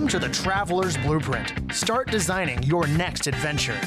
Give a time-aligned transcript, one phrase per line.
[0.00, 1.74] Welcome to the Traveler's Blueprint.
[1.74, 3.78] Start designing your next adventure.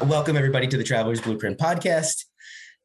[0.00, 2.24] Welcome, everybody, to the Traveler's Blueprint podcast.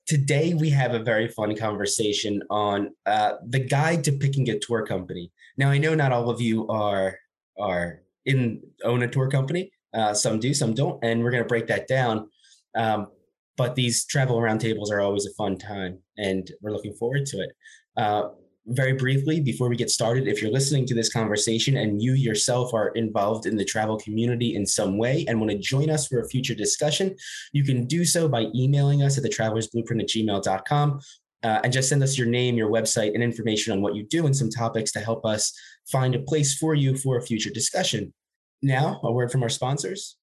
[0.06, 4.86] Today, we have a very fun conversation on uh, the guide to picking a tour
[4.86, 5.32] company.
[5.56, 7.18] Now, I know not all of you are
[7.58, 9.72] are in own a tour company.
[9.94, 12.30] Uh, some do, some don't, and we're going to break that down.
[12.76, 13.08] Um,
[13.56, 17.52] but these travel roundtables are always a fun time, and we're looking forward to it.
[17.96, 18.24] Uh,
[18.68, 22.74] very briefly, before we get started, if you're listening to this conversation and you yourself
[22.74, 26.20] are involved in the travel community in some way and want to join us for
[26.20, 27.16] a future discussion,
[27.54, 31.00] you can do so by emailing us at the travelersblueprint at gmail.com
[31.44, 34.26] uh, and just send us your name, your website, and information on what you do
[34.26, 35.54] and some topics to help us
[35.92, 38.12] find a place for you for a future discussion.
[38.64, 40.18] Now, a word from our sponsors.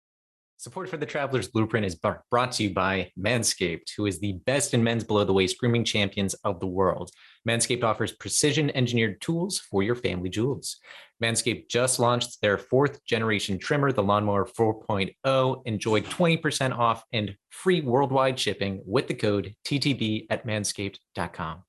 [0.62, 4.74] Support for the Traveler's Blueprint is brought to you by Manscaped, who is the best
[4.74, 7.10] in men's below the waist grooming champions of the world.
[7.48, 10.76] Manscaped offers precision engineered tools for your family jewels.
[11.20, 15.62] Manscaped just launched their fourth generation trimmer, the Lawnmower 4.0.
[15.66, 21.64] Enjoy 20% off and free worldwide shipping with the code TTB at manscaped.com.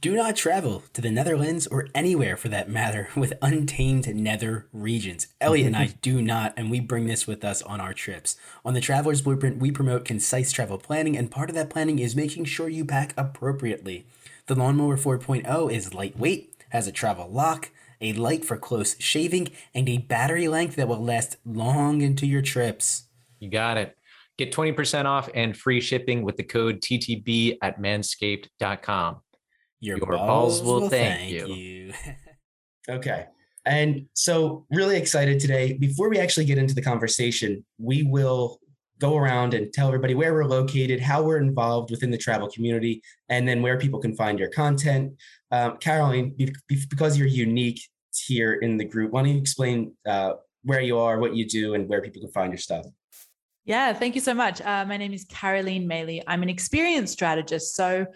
[0.00, 5.28] Do not travel to the Netherlands or anywhere for that matter with untamed nether regions.
[5.40, 8.36] Elliot and I do not, and we bring this with us on our trips.
[8.64, 12.16] On the Traveler's Blueprint, we promote concise travel planning, and part of that planning is
[12.16, 14.06] making sure you pack appropriately.
[14.46, 19.88] The Lawnmower 4.0 is lightweight, has a travel lock, a light for close shaving, and
[19.88, 23.04] a battery length that will last long into your trips.
[23.38, 23.96] You got it.
[24.36, 29.21] Get 20% off and free shipping with the code TTB at manscaped.com.
[29.82, 31.46] Your, Your balls, balls, will, will thank, thank, you.
[31.54, 31.92] you.
[32.88, 33.26] okay.
[33.66, 35.72] And so, really excited today.
[35.72, 38.60] Before we actually get into the conversation, we will
[39.00, 43.02] go around and tell everybody where we're located, how we're involved within the travel community,
[43.28, 45.12] and then where people can find your content.
[45.50, 46.36] Um, Caroline,
[46.68, 47.82] because you're unique
[48.16, 51.74] here in the group, why don't you explain uh, where you are, what you do,
[51.74, 52.86] and where people can find your stuff?
[53.64, 54.60] Yeah, thank you so much.
[54.60, 56.22] Uh, my name is Caroline Maley.
[56.28, 57.74] I'm an experience strategist.
[57.74, 58.06] So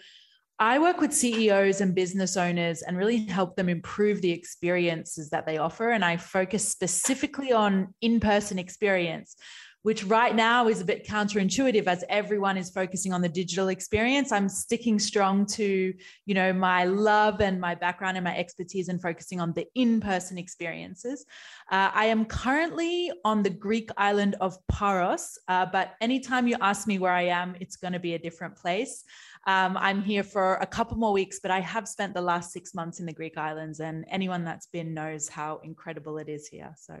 [0.59, 5.45] I work with CEOs and business owners and really help them improve the experiences that
[5.45, 5.91] they offer.
[5.91, 9.35] And I focus specifically on in person experience,
[9.83, 14.31] which right now is a bit counterintuitive as everyone is focusing on the digital experience.
[14.31, 15.93] I'm sticking strong to,
[16.25, 20.39] you know, my love and my background and my expertise and focusing on the in-person
[20.39, 21.23] experiences.
[21.71, 26.87] Uh, I am currently on the Greek island of Paros, uh, but anytime you ask
[26.87, 29.03] me where I am, it's going to be a different place.
[29.47, 32.75] Um, I'm here for a couple more weeks, but I have spent the last six
[32.75, 36.75] months in the Greek islands, and anyone that's been knows how incredible it is here.
[36.77, 36.99] So,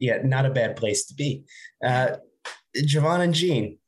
[0.00, 1.44] yeah, not a bad place to be.
[1.84, 2.16] Uh,
[2.76, 3.78] Javon and Jean,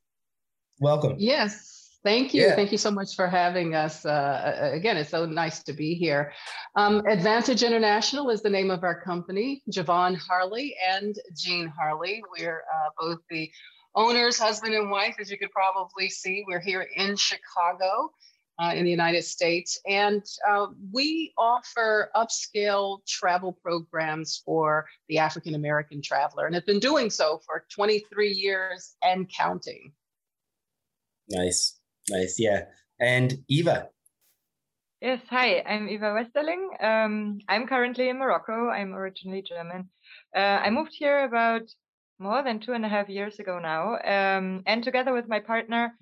[0.79, 1.15] welcome.
[1.17, 2.43] Yes, thank you.
[2.43, 2.55] Yeah.
[2.55, 4.05] Thank you so much for having us.
[4.05, 6.31] Uh, again, it's so nice to be here.
[6.77, 9.61] Um, Advantage International is the name of our company.
[9.69, 12.23] Javon Harley and Jean Harley.
[12.39, 13.51] We're uh, both the
[13.95, 16.43] owners, husband and wife, as you could probably see.
[16.47, 18.11] We're here in Chicago.
[18.57, 19.77] Uh, in the United States.
[19.85, 26.79] And uh, we offer upscale travel programs for the African American traveler and have been
[26.79, 29.91] doing so for 23 years and counting.
[31.29, 31.77] Nice,
[32.09, 32.67] nice, yeah.
[32.97, 33.89] And Eva.
[35.01, 36.81] Yes, hi, I'm Eva Westerling.
[36.81, 38.69] Um, I'm currently in Morocco.
[38.69, 39.89] I'm originally German.
[40.33, 41.63] Uh, I moved here about
[42.19, 43.95] more than two and a half years ago now.
[43.95, 45.93] Um, and together with my partner,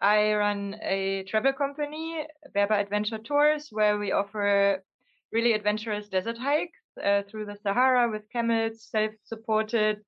[0.00, 4.82] I run a travel company, Berber Adventure Tours, where we offer
[5.32, 9.98] really adventurous desert hikes uh, through the Sahara with camels, self supported.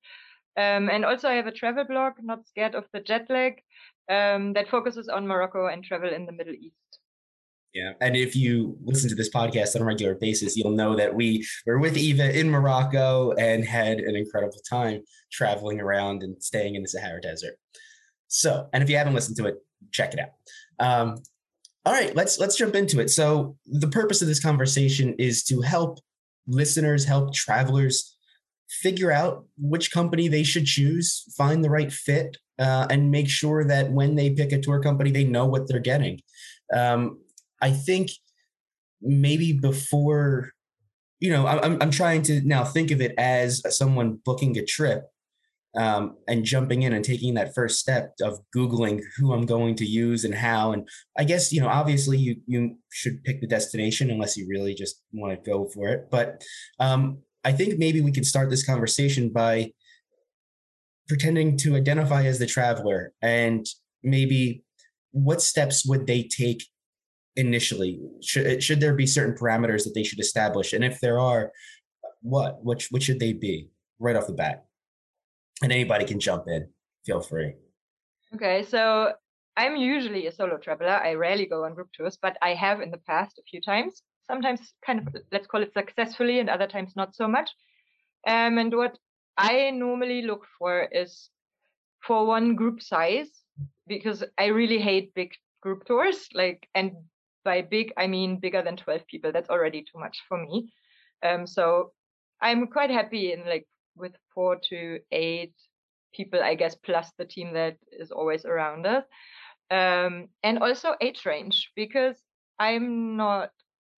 [0.57, 3.61] Um, and also, I have a travel blog, Not Scared of the Jet Lag,
[4.09, 6.86] um, that focuses on Morocco and travel in the Middle East.
[7.73, 7.93] Yeah.
[8.01, 11.45] And if you listen to this podcast on a regular basis, you'll know that we
[11.65, 15.01] were with Eva in Morocco and had an incredible time
[15.31, 17.55] traveling around and staying in the Sahara Desert.
[18.29, 19.55] So, and if you haven't listened to it,
[19.91, 20.29] check it out.
[20.79, 21.17] Um,
[21.85, 23.09] all right, let's let's jump into it.
[23.09, 25.99] So, the purpose of this conversation is to help
[26.47, 28.17] listeners, help travelers
[28.69, 33.63] figure out which company they should choose, find the right fit, uh, and make sure
[33.63, 36.19] that when they pick a tour company, they know what they're getting.
[36.73, 37.19] Um,
[37.61, 38.11] I think
[39.01, 40.51] maybe before,
[41.19, 45.05] you know, I'm I'm trying to now think of it as someone booking a trip
[45.77, 49.85] um, and jumping in and taking that first step of googling who i'm going to
[49.85, 50.87] use and how and
[51.17, 55.01] i guess you know obviously you you should pick the destination unless you really just
[55.13, 56.43] want to go for it but
[56.79, 59.71] um, i think maybe we can start this conversation by
[61.07, 63.65] pretending to identify as the traveler and
[64.03, 64.63] maybe
[65.11, 66.65] what steps would they take
[67.37, 68.01] initially?
[68.21, 70.73] Should should there be certain parameters that they should establish?
[70.73, 71.51] And if there are,
[72.21, 73.69] what which what should they be
[73.99, 74.65] right off the bat?
[75.63, 76.67] And anybody can jump in.
[77.05, 77.53] Feel free.
[78.35, 79.13] Okay, so
[79.55, 80.89] I'm usually a solo traveler.
[80.89, 84.01] I rarely go on group tours, but I have in the past a few times.
[84.29, 87.49] Sometimes kind of let's call it successfully, and other times not so much.
[88.27, 88.97] Um, and what
[89.37, 91.29] I normally look for is
[92.01, 93.29] for one group size
[93.87, 95.31] because I really hate big
[95.61, 96.27] group tours.
[96.33, 96.91] Like, and
[97.47, 99.31] by big I mean bigger than 12 people.
[99.31, 100.69] That's already too much for me.
[101.23, 101.93] Um, so
[102.41, 103.65] I'm quite happy in like
[103.95, 105.53] with four to eight
[106.13, 109.05] people, I guess, plus the team that is always around us.
[109.71, 112.17] Um, and also age range because
[112.59, 113.51] I'm not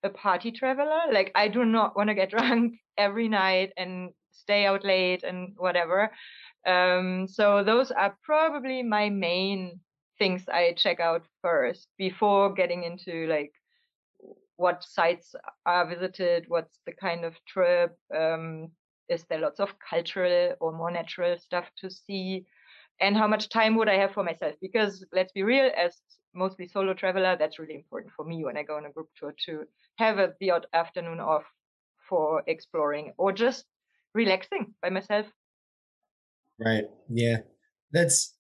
[0.04, 1.02] a party traveler.
[1.12, 5.56] Like I do not want to get drunk every night and stay out late and
[5.58, 6.12] whatever.
[6.68, 9.80] Um, so those are probably my main
[10.20, 13.54] things I check out first before getting into like
[14.58, 15.34] what sites
[15.66, 18.70] are visited, what's the kind of trip, um,
[19.08, 22.46] is there lots of cultural or more natural stuff to see,
[23.00, 24.56] and how much time would I have for myself?
[24.62, 25.98] Because let's be real, as
[26.36, 29.34] mostly solo traveler, that's really important for me when I go on a group tour
[29.46, 29.64] to
[29.96, 31.46] have a, the odd afternoon off
[32.08, 33.66] for exploring or just
[34.14, 35.26] relaxing by myself.
[36.60, 36.86] Right.
[37.10, 37.38] Yeah.
[37.92, 38.36] That's.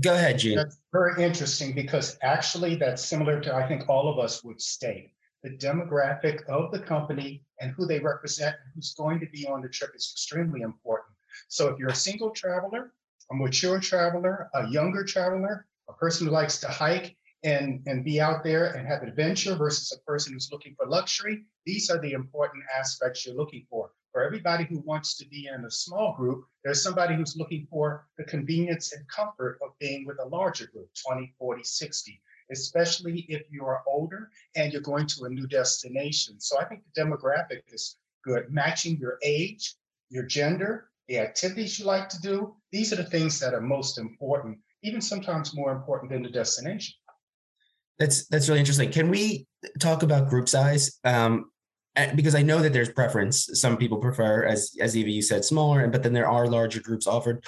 [0.00, 0.56] Go ahead, Jean.
[0.56, 5.10] That's very interesting because actually, that's similar to I think all of us would state
[5.42, 9.68] the demographic of the company and who they represent, who's going to be on the
[9.68, 11.14] trip is extremely important.
[11.48, 12.92] So if you're a single traveler,
[13.30, 18.20] a mature traveler, a younger traveler, a person who likes to hike and, and be
[18.20, 22.12] out there and have adventure versus a person who's looking for luxury, these are the
[22.12, 23.90] important aspects you're looking for.
[24.12, 28.06] For everybody who wants to be in a small group, there's somebody who's looking for
[28.16, 32.20] the convenience and comfort of being with a larger group, 20, 40, 60,
[32.50, 36.40] especially if you are older and you're going to a new destination.
[36.40, 39.74] So I think the demographic is good, matching your age,
[40.10, 42.54] your gender, the activities you like to do.
[42.72, 46.94] These are the things that are most important, even sometimes more important than the destination.
[47.98, 48.92] That's that's really interesting.
[48.92, 49.46] Can we
[49.80, 50.98] talk about group size?
[51.04, 51.50] Um,
[51.98, 53.50] Uh, because I know that there's preference.
[53.60, 57.08] Some people prefer, as as Eva you said, smaller, but then there are larger groups
[57.08, 57.44] offered.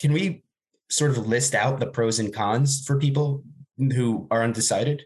[0.00, 0.42] Can we
[0.90, 3.44] sort of list out the pros and cons for people
[3.78, 5.04] who are undecided?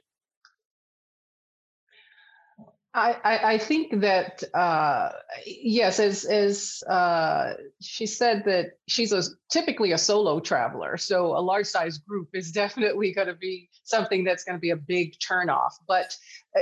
[2.96, 5.10] I, I, think that uh,
[5.44, 11.40] yes, as as uh, she said that she's a typically a solo traveler, so a
[11.40, 15.18] large size group is definitely going to be something that's going to be a big
[15.18, 15.72] turnoff.
[15.86, 16.16] But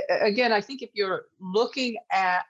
[0.09, 2.43] again, I think if you're looking at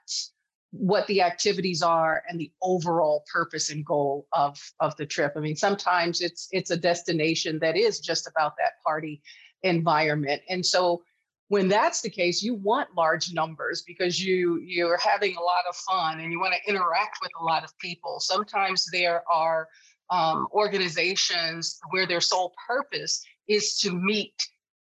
[0.72, 5.40] what the activities are and the overall purpose and goal of of the trip, I
[5.40, 9.22] mean, sometimes it's it's a destination that is just about that party
[9.62, 11.02] environment, and so
[11.48, 15.76] when that's the case you want large numbers because you you're having a lot of
[15.76, 18.18] fun and you want to interact with a lot of people.
[18.20, 19.68] Sometimes there are
[20.10, 24.34] um, organizations where their sole purpose is to meet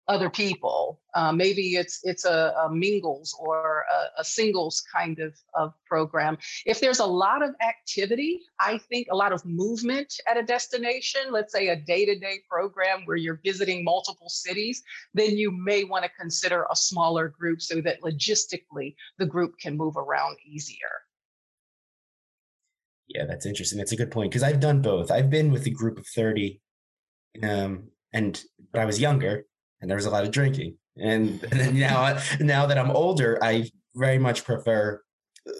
[0.07, 1.01] other people.
[1.13, 6.37] Uh, maybe it's it's a, a mingles or a, a, singles kind of, of program.
[6.65, 11.21] If there's a lot of activity, I think a lot of movement at a destination,
[11.31, 14.83] let's say a day-to-day program where you're visiting multiple cities,
[15.13, 19.75] then you may want to consider a smaller group so that logistically the group can
[19.75, 21.01] move around easier.
[23.07, 23.77] Yeah, that's interesting.
[23.77, 25.11] That's a good point because I've done both.
[25.11, 26.61] I've been with a group of 30
[27.43, 29.45] um, and but I was younger
[29.81, 30.77] and there was a lot of drinking.
[30.97, 35.01] And, and now, now that I'm older, I very much prefer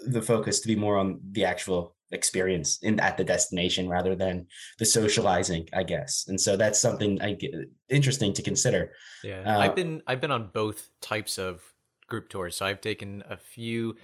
[0.06, 4.46] the focus to be more on the actual experience in at the destination rather than
[4.78, 6.24] the socializing i guess.
[6.28, 7.52] And so that's something i get
[7.88, 8.92] interesting to consider.
[9.22, 11.62] Yeah uh, i've been i've been on both types of
[12.06, 12.56] group tours.
[12.56, 13.96] So i've taken a few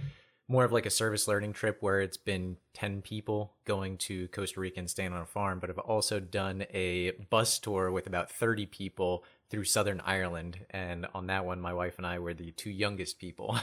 [0.49, 4.61] more of like a service learning trip where it's been 10 people going to Costa
[4.61, 8.31] Rica and staying on a farm, but I've also done a bus tour with about
[8.31, 10.67] 30 people through Southern Ireland.
[10.71, 13.59] And on that one, my wife and I were the two youngest people.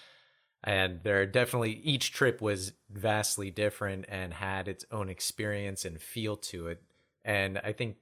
[0.64, 6.36] and there definitely, each trip was vastly different and had its own experience and feel
[6.36, 6.82] to it.
[7.24, 7.96] And I think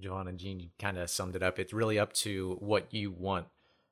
[0.00, 1.58] John and Jean kind of summed it up.
[1.58, 3.46] It's really up to what you want.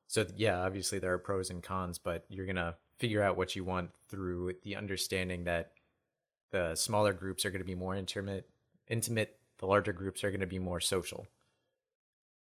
[0.07, 3.63] So, yeah, obviously there are pros and cons, but you're to figure out what you
[3.63, 5.71] want through the understanding that
[6.51, 8.49] the smaller groups are going to be more intimate
[8.87, 11.27] intimate the larger groups are going to be more social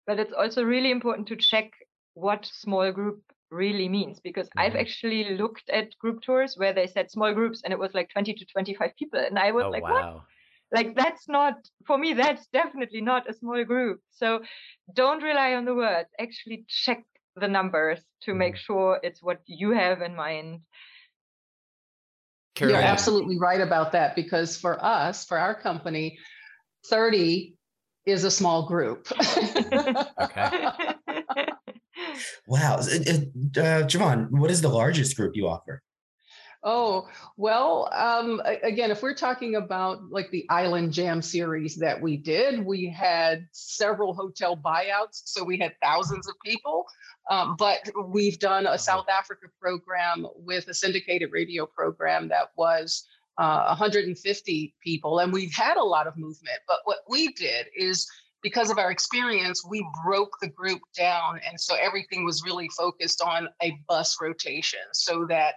[0.08, 1.72] but it's also really important to check
[2.14, 4.60] what small group really means because mm-hmm.
[4.60, 8.10] I've actually looked at group tours where they said small groups and it was like
[8.10, 9.92] 20 to 25 people and I was oh, like wow.
[9.92, 10.22] what
[10.72, 11.56] like that's not
[11.86, 14.42] for me that's definitely not a small group so
[14.94, 17.04] don't rely on the words actually check
[17.36, 18.74] the numbers to make Mm-hmm.
[18.74, 20.62] sure it's what you have in mind.
[22.60, 26.20] You're Caroline, absolutely right about that because for us, for our company,
[26.86, 27.56] 30
[28.06, 29.08] is a small group.
[30.22, 30.68] Okay.
[32.48, 32.76] Wow.
[32.76, 32.82] Uh,
[33.88, 35.82] Javon, what is the largest group you offer?
[36.66, 42.16] Oh, well, um, again, if we're talking about like the Island Jam series that we
[42.16, 45.24] did, we had several hotel buyouts.
[45.26, 46.86] So we had thousands of people.
[47.30, 53.06] Um, but we've done a South Africa program with a syndicated radio program that was
[53.38, 55.20] uh, 150 people.
[55.20, 56.60] And we've had a lot of movement.
[56.68, 58.08] But what we did is
[58.42, 61.40] because of our experience, we broke the group down.
[61.48, 65.56] And so everything was really focused on a bus rotation so that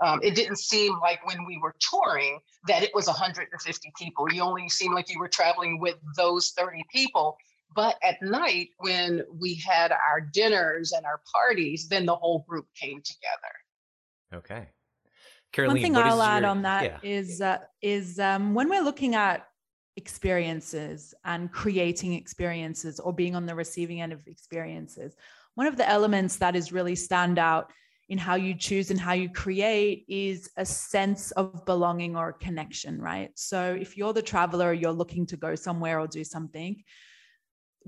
[0.00, 4.26] um, it didn't seem like when we were touring that it was 150 people.
[4.32, 7.36] You only seemed like you were traveling with those 30 people.
[7.74, 12.66] But at night, when we had our dinners and our parties, then the whole group
[12.80, 13.54] came together.
[14.34, 14.68] Okay.
[15.52, 16.98] Caroline, One thing I'll add your- on that yeah.
[17.02, 19.46] is uh, is um, when we're looking at
[19.96, 25.16] experiences and creating experiences or being on the receiving end of experiences,
[25.54, 27.72] one of the elements that is really stand out
[28.08, 33.00] in how you choose and how you create is a sense of belonging or connection,
[33.00, 33.30] right?
[33.34, 36.82] So if you're the traveler, you're looking to go somewhere or do something,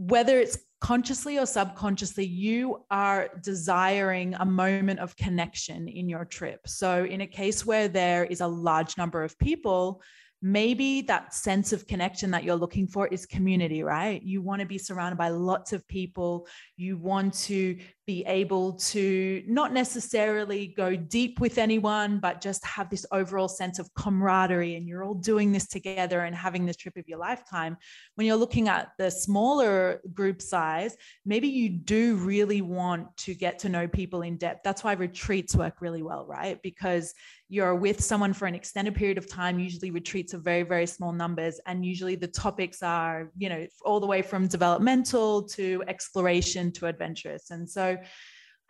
[0.00, 6.60] whether it's consciously or subconsciously, you are desiring a moment of connection in your trip.
[6.66, 10.00] So, in a case where there is a large number of people,
[10.42, 14.22] maybe that sense of connection that you're looking for is community, right?
[14.22, 16.46] You want to be surrounded by lots of people.
[16.76, 22.88] You want to be able to not necessarily go deep with anyone, but just have
[22.88, 26.96] this overall sense of camaraderie and you're all doing this together and having this trip
[26.96, 27.76] of your lifetime.
[28.14, 33.58] When you're looking at the smaller group size, maybe you do really want to get
[33.60, 34.62] to know people in depth.
[34.64, 36.60] That's why retreats work really well, right?
[36.62, 37.12] Because
[37.50, 39.58] you're with someone for an extended period of time.
[39.58, 41.60] Usually, retreats are very, very small numbers.
[41.66, 46.86] And usually, the topics are, you know, all the way from developmental to exploration to
[46.86, 47.50] adventurous.
[47.50, 47.98] And so,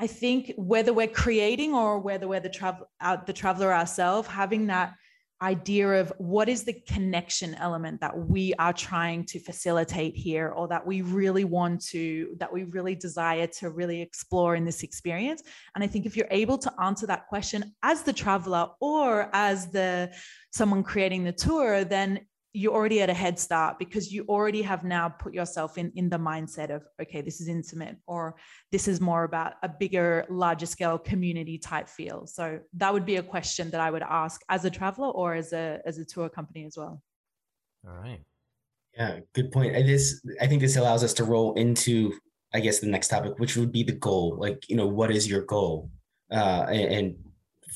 [0.00, 4.26] I think whether we're creating or whether we're the travel out uh, the traveler ourselves,
[4.26, 4.94] having that
[5.42, 10.68] idea of what is the connection element that we are trying to facilitate here or
[10.68, 15.42] that we really want to that we really desire to really explore in this experience?
[15.75, 19.68] And i think if you're able to answer that question as the traveler or as
[19.68, 20.12] the
[20.52, 22.20] someone creating the tour then
[22.52, 26.09] you're already at a head start because you already have now put yourself in in
[26.09, 28.35] the mindset of okay this is intimate or
[28.73, 33.16] this is more about a bigger larger scale community type feel so that would be
[33.16, 36.28] a question that i would ask as a traveler or as a as a tour
[36.28, 37.00] company as well
[37.87, 38.21] All right.
[38.97, 39.75] Yeah, good point.
[39.76, 42.12] And this, I think this allows us to roll into,
[42.52, 44.37] I guess, the next topic, which would be the goal.
[44.38, 45.90] Like, you know, what is your goal,
[46.30, 47.16] uh, and, and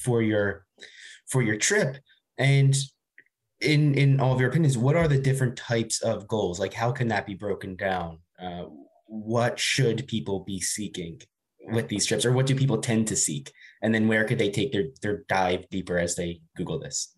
[0.03, 0.67] for your
[1.27, 1.97] for your trip,
[2.37, 2.75] and
[3.65, 6.61] in in all of your opinions, what are the different types of goals?
[6.61, 8.19] Like, how can that be broken down?
[8.41, 8.65] Uh,
[9.07, 11.21] what should people be seeking
[11.73, 13.53] with these trips, or what do people tend to seek?
[13.83, 17.17] And then where could they take their their dive deeper as they Google this?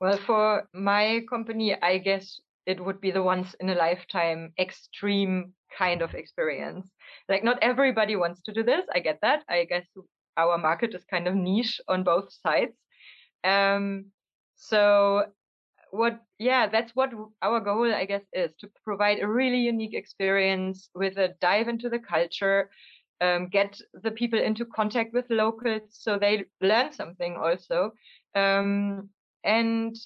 [0.00, 5.52] Well, for my company, I guess it would be the once in a lifetime extreme
[5.78, 6.90] kind of experience.
[7.28, 8.84] Like, not everybody wants to do this.
[8.94, 9.44] I get that.
[9.48, 9.86] I guess
[10.36, 12.76] our market is kind of niche on both sides.
[13.44, 14.06] Um,
[14.56, 15.26] so,
[15.90, 20.90] what, yeah, that's what our goal, I guess, is to provide a really unique experience
[20.94, 22.70] with a dive into the culture,
[23.20, 27.92] um, get the people into contact with locals so they learn something also.
[28.34, 29.10] Um,
[29.44, 29.96] and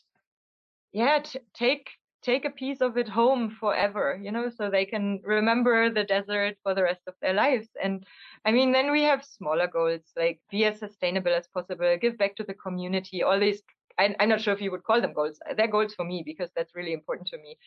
[0.93, 1.88] yeah t- take
[2.23, 6.57] take a piece of it home forever you know so they can remember the desert
[6.62, 8.05] for the rest of their lives and
[8.45, 12.35] i mean then we have smaller goals like be as sustainable as possible give back
[12.35, 13.62] to the community all these
[13.99, 15.38] I, i'm not sure if you would call them goals.
[15.57, 17.59] They're goals for me because that's really important to me.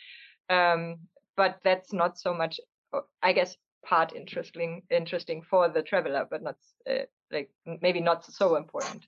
[0.49, 0.97] Um,
[1.37, 2.59] but that's not so much
[2.93, 6.55] uh, i guess part interesting interesting for the traveler but not
[6.89, 7.49] uh, like
[7.81, 9.05] maybe not so important.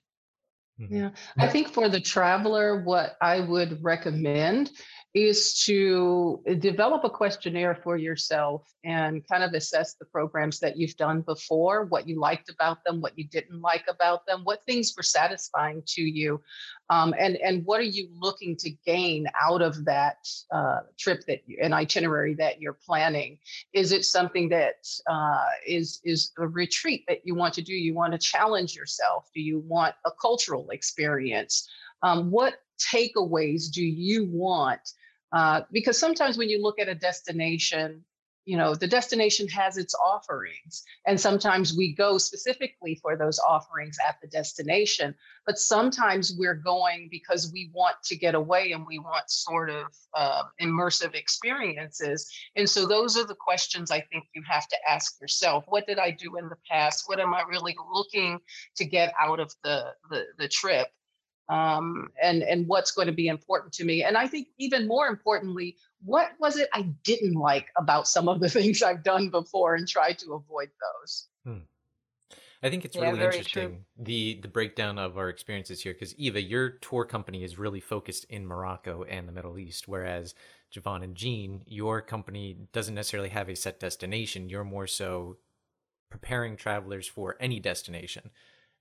[0.80, 0.88] Mhm.
[0.90, 4.72] Yeah, I think for the traveler, what I would recommend
[5.14, 10.96] is to develop a questionnaire for yourself and kind of assess the programs that you've
[10.96, 14.92] done before, what you liked about them, what you didn't like about them, what things
[14.96, 16.42] were satisfying to you,
[16.90, 21.40] um, and and what are you looking to gain out of that uh, trip that
[21.46, 23.38] you, an itinerary that you're planning?
[23.72, 27.72] Is it something that uh, is is a retreat that you want to do?
[27.72, 29.30] You want to challenge yourself?
[29.34, 31.68] Do you want a cultural experience?
[32.02, 34.80] Um, what takeaways do you want?
[35.32, 38.04] Uh, because sometimes when you look at a destination,
[38.44, 43.96] you know the destination has its offerings and sometimes we go specifically for those offerings
[44.06, 45.14] at the destination
[45.46, 49.86] but sometimes we're going because we want to get away and we want sort of
[50.14, 55.20] uh, immersive experiences and so those are the questions i think you have to ask
[55.20, 55.64] yourself.
[55.68, 57.04] What did i do in the past?
[57.06, 58.40] What am i really looking
[58.76, 60.88] to get out of the the, the trip?
[61.48, 64.02] Um, and and what's going to be important to me?
[64.02, 68.40] And i think even more importantly what was it I didn't like about some of
[68.40, 71.28] the things I've done before and try to avoid those.
[71.44, 71.58] Hmm.
[72.62, 73.78] I think it's yeah, really interesting true.
[73.98, 78.24] the the breakdown of our experiences here because Eva, your tour company is really focused
[78.30, 80.34] in Morocco and the Middle East, whereas
[80.74, 84.48] Javon and Jean, your company doesn't necessarily have a set destination.
[84.48, 85.36] You're more so
[86.10, 88.30] preparing travelers for any destination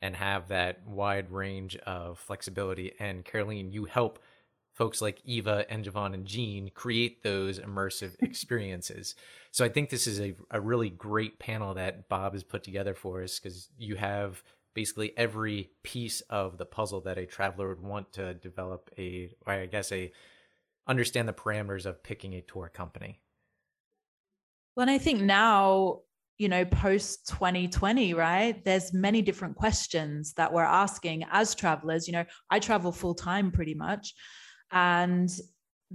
[0.01, 2.93] and have that wide range of flexibility.
[2.99, 4.19] And Caroline, you help
[4.73, 9.15] folks like Eva and Javon and Jean create those immersive experiences.
[9.51, 12.93] So I think this is a, a really great panel that Bob has put together
[12.93, 17.81] for us because you have basically every piece of the puzzle that a traveler would
[17.81, 20.11] want to develop a, or I guess a,
[20.87, 23.21] understand the parameters of picking a tour company.
[24.75, 25.99] Well, and I think now,
[26.39, 28.65] you know, post 2020, right?
[28.65, 32.07] There's many different questions that we're asking as travelers.
[32.07, 34.15] You know, I travel full time pretty much
[34.73, 35.29] and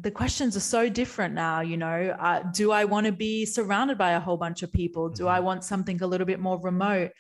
[0.01, 2.17] the questions are so different now you know.
[2.19, 5.09] Uh, do i want to be surrounded by a whole bunch of people?
[5.09, 5.47] Do i mm-hmm.
[5.47, 7.11] want something a little bit more remote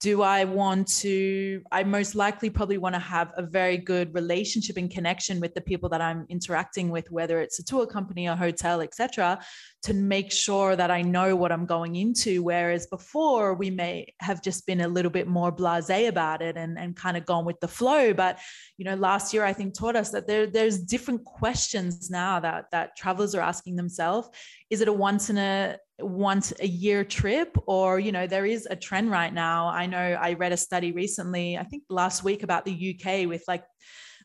[0.00, 4.76] do I want to, I most likely probably want to have a very good relationship
[4.76, 8.36] and connection with the people that I'm interacting with, whether it's a tour company, a
[8.36, 9.40] hotel, etc.,
[9.82, 12.42] to make sure that I know what I'm going into.
[12.42, 16.78] Whereas before we may have just been a little bit more blasé about it and,
[16.78, 18.12] and kind of gone with the flow.
[18.12, 18.38] But,
[18.76, 22.66] you know, last year I think taught us that there, there's different questions now that
[22.72, 24.28] that travelers are asking themselves.
[24.70, 27.56] Is it a once in a once a year trip?
[27.66, 29.68] Or you know there is a trend right now.
[29.68, 33.44] I know i read a study recently i think last week about the uk with
[33.46, 33.64] like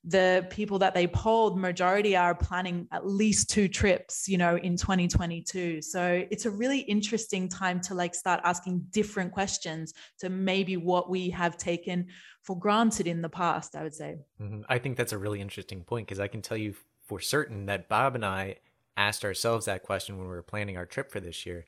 [0.06, 4.78] the people that they polled majority are planning at least two trips you know in
[4.78, 10.78] 2022 so it's a really interesting time to like start asking different questions to maybe
[10.78, 12.08] what we have taken
[12.44, 14.16] for granted in the past i would say.
[14.42, 14.62] Mm-hmm.
[14.70, 16.74] i think that's a really interesting point because i can tell you
[17.08, 18.56] for certain that bob and i
[19.00, 21.66] asked ourselves that question when we were planning our trip for this year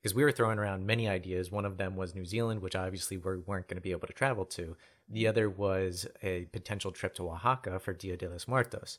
[0.00, 1.50] because we were throwing around many ideas.
[1.50, 4.14] One of them was New Zealand, which obviously we weren't going to be able to
[4.14, 4.76] travel to.
[5.08, 8.98] The other was a potential trip to Oaxaca for Dia de los Muertos.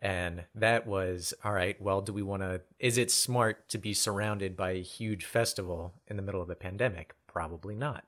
[0.00, 1.80] And that was all right.
[1.82, 2.60] Well, do we want to?
[2.78, 6.54] Is it smart to be surrounded by a huge festival in the middle of a
[6.54, 7.16] pandemic?
[7.26, 8.04] Probably not.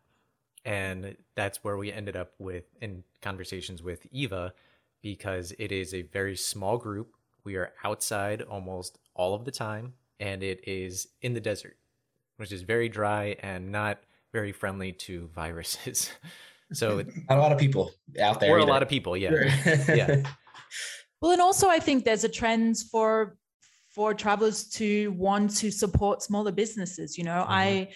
[0.64, 4.54] And that's where we ended up with in conversations with Eva
[5.02, 7.14] because it is a very small group
[7.44, 11.76] we are outside almost all of the time, and it is in the desert,
[12.36, 13.98] which is very dry and not
[14.32, 16.10] very friendly to viruses.
[16.72, 18.50] so not a lot of people out there.
[18.50, 19.32] Or a lot of people, yeah,
[19.88, 20.22] yeah.
[21.22, 23.36] Well, and also I think there's a trend for
[23.90, 27.18] for travelers to want to support smaller businesses.
[27.18, 27.52] You know, mm-hmm.
[27.52, 27.88] I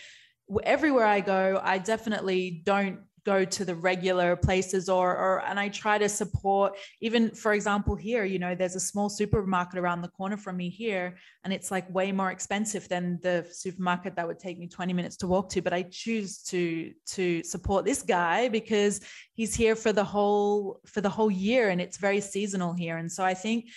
[0.63, 5.69] everywhere I go, I definitely don't go to the regular places or or and I
[5.69, 10.09] try to support even for example here you know there's a small supermarket around the
[10.09, 14.39] corner from me here and it's like way more expensive than the supermarket that would
[14.39, 18.49] take me 20 minutes to walk to but I choose to to support this guy
[18.49, 19.01] because
[19.33, 22.97] he's here for the whole for the whole year and it's very seasonal here.
[22.97, 23.71] And so I think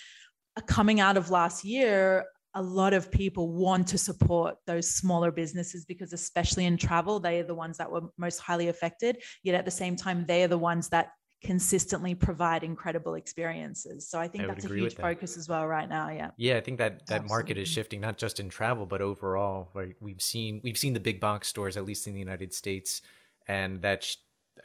[0.56, 2.26] uh, coming out of last year
[2.58, 7.39] a lot of people want to support those smaller businesses because especially in travel they
[7.39, 10.48] are the ones that were most highly affected yet at the same time they are
[10.48, 11.12] the ones that
[11.43, 15.88] consistently provide incredible experiences so i think I that's a huge focus as well right
[15.88, 17.30] now yeah yeah i think that that Absolutely.
[17.30, 21.00] market is shifting not just in travel but overall right we've seen we've seen the
[21.00, 23.04] big box stores at least in the united states
[23.48, 24.15] and that sh-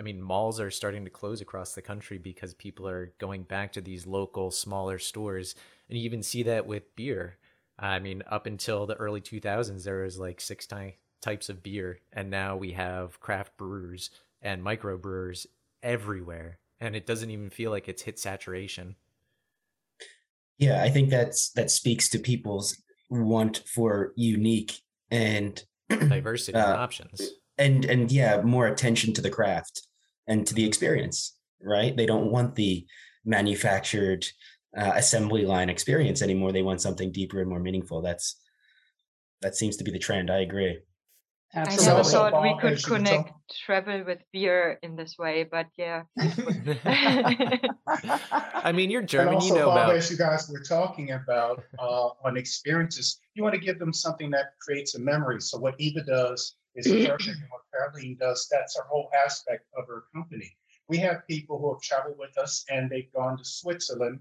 [0.01, 3.73] I mean, malls are starting to close across the country because people are going back
[3.73, 5.55] to these local, smaller stores.
[5.89, 7.37] And you even see that with beer.
[7.79, 12.01] I mean, up until the early 2000s, there was like six ty- types of beer,
[12.13, 14.11] and now we have craft brewers
[14.43, 15.47] and microbrewers
[15.83, 18.97] everywhere, and it doesn't even feel like it's hit saturation.
[20.59, 22.81] Yeah, I think that's that speaks to people's
[23.11, 24.81] want for unique
[25.11, 29.87] and diversity uh, options, and and yeah, more attention to the craft
[30.27, 31.37] and to the experience.
[31.61, 31.97] Right?
[31.97, 32.87] They don't want the
[33.25, 34.27] manufactured
[34.77, 36.53] uh, assembly line experience anymore.
[36.53, 38.03] They want something deeper and more meaningful.
[38.03, 38.37] That's
[39.41, 40.31] that seems to be the trend.
[40.31, 40.79] I agree.
[41.55, 41.87] Absolutely.
[41.87, 43.31] I never thought we could connect
[43.67, 46.05] travel with beer in this way, but yeah.
[48.65, 49.97] I mean, you're German, also, you know Bob, about.
[49.97, 54.31] As you guys were talking about uh, on experiences, you want to give them something
[54.31, 55.43] that creates a memory.
[55.43, 59.87] So what Eva does is perfect, and what Caroline does, that's her whole aspect of
[59.89, 60.57] her company.
[60.89, 64.21] We have people who have traveled with us and they've gone to Switzerland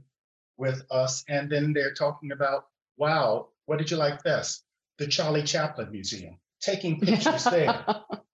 [0.61, 4.63] with us, and then they're talking about, wow, what did you like best?
[4.99, 7.83] The Charlie Chaplin Museum taking pictures there.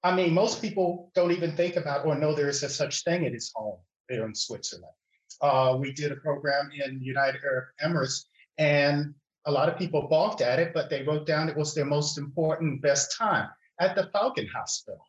[0.03, 3.25] I mean, most people don't even think about or know there is a such thing
[3.25, 4.93] at his home there in Switzerland.
[5.41, 8.25] Uh, we did a program in United Arab Emirates,
[8.57, 9.13] and
[9.45, 12.17] a lot of people balked at it, but they wrote down it was their most
[12.17, 15.05] important, best time at the Falcon Hospital.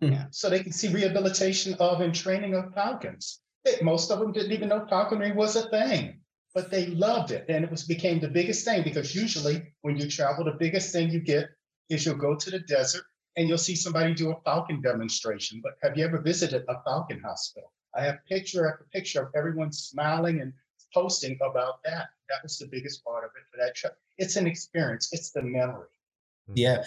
[0.00, 0.12] Hmm.
[0.12, 0.24] Yeah.
[0.30, 3.40] So they can see rehabilitation of and training of falcons.
[3.64, 6.21] They, most of them didn't even know falconry was a thing,
[6.54, 10.08] but they loved it, and it was became the biggest thing because usually when you
[10.08, 11.48] travel, the biggest thing you get
[11.88, 13.04] is you'll go to the desert
[13.36, 15.60] and you'll see somebody do a falcon demonstration.
[15.62, 17.72] But have you ever visited a falcon hospital?
[17.94, 20.52] I have picture after picture of everyone smiling and
[20.94, 22.08] posting about that.
[22.28, 23.96] That was the biggest part of it for that trip.
[24.18, 25.08] It's an experience.
[25.12, 25.88] It's the memory.
[26.54, 26.84] Yeah.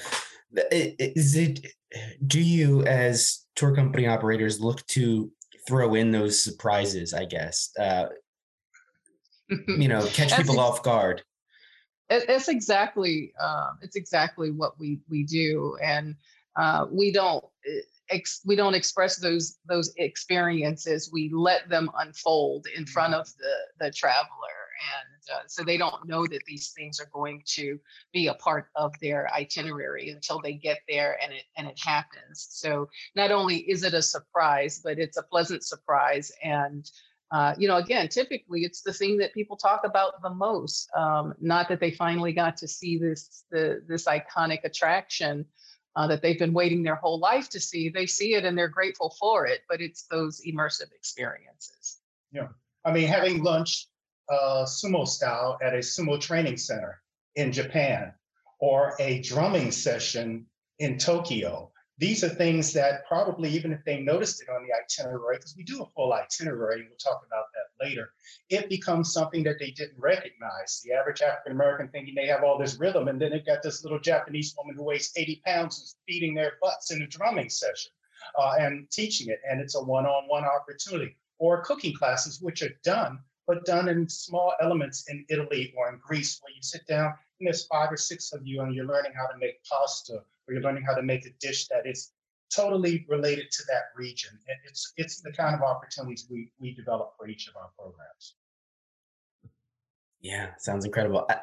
[0.72, 1.66] Is it,
[2.26, 5.32] do you as tour company operators look to
[5.68, 8.06] throw in those surprises, I guess, uh,
[9.68, 11.24] you know, catch people off guard?
[12.10, 16.16] it's exactly um, it's exactly what we we do and
[16.56, 21.10] uh, we don't eh, ex- we don't express those those experiences.
[21.12, 24.30] We let them unfold in front of the the traveler
[24.94, 27.80] and uh, so they don't know that these things are going to
[28.14, 32.48] be a part of their itinerary until they get there and it and it happens.
[32.52, 36.90] So not only is it a surprise but it's a pleasant surprise and
[37.32, 40.90] uh, you know, again, typically it's the thing that people talk about the most.
[40.96, 45.46] Um, not that they finally got to see this the, this iconic attraction
[45.96, 47.90] uh, that they've been waiting their whole life to see.
[47.90, 52.00] They see it and they're grateful for it, but it's those immersive experiences.
[52.32, 52.50] Yeah,
[52.84, 53.88] I mean, having lunch
[54.30, 57.02] uh, sumo style at a sumo training center
[57.36, 58.14] in Japan,
[58.60, 60.46] or a drumming session
[60.80, 65.38] in Tokyo, these are things that probably, even if they noticed it on the itinerary,
[65.38, 68.12] because we do a full itinerary, we'll talk about that later,
[68.50, 70.82] it becomes something that they didn't recognize.
[70.84, 73.84] The average African American thinking they have all this rhythm, and then they've got this
[73.84, 77.92] little Japanese woman who weighs 80 pounds who's beating their butts in a drumming session
[78.38, 81.16] uh, and teaching it, and it's a one on one opportunity.
[81.38, 86.00] Or cooking classes, which are done, but done in small elements in Italy or in
[86.06, 89.14] Greece, where you sit down and there's five or six of you, and you're learning
[89.16, 90.14] how to make pasta
[90.48, 92.12] or you're learning how to make a dish that is
[92.54, 94.32] totally related to that region.
[94.48, 98.36] And it's it's the kind of opportunities we we develop for each of our programs.
[100.22, 101.26] Yeah, sounds incredible.
[101.30, 101.38] I,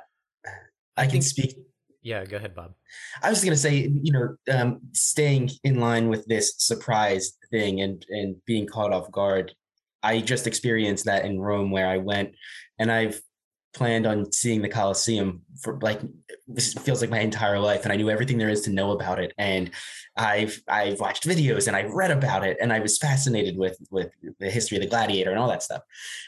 [0.97, 1.57] I can speak.
[2.03, 2.75] Yeah, go ahead, Bob.
[3.23, 7.81] I was going to say, you know, um, staying in line with this surprise thing
[7.81, 9.55] and and being caught off guard.
[10.03, 12.35] I just experienced that in Rome, where I went,
[12.79, 13.21] and I've
[13.75, 16.01] planned on seeing the Colosseum for like
[16.47, 19.19] this feels like my entire life and I knew everything there is to know about
[19.19, 19.71] it and
[20.17, 24.11] I've I've watched videos and I've read about it and I was fascinated with with
[24.38, 25.83] the history of the gladiator and all that stuff.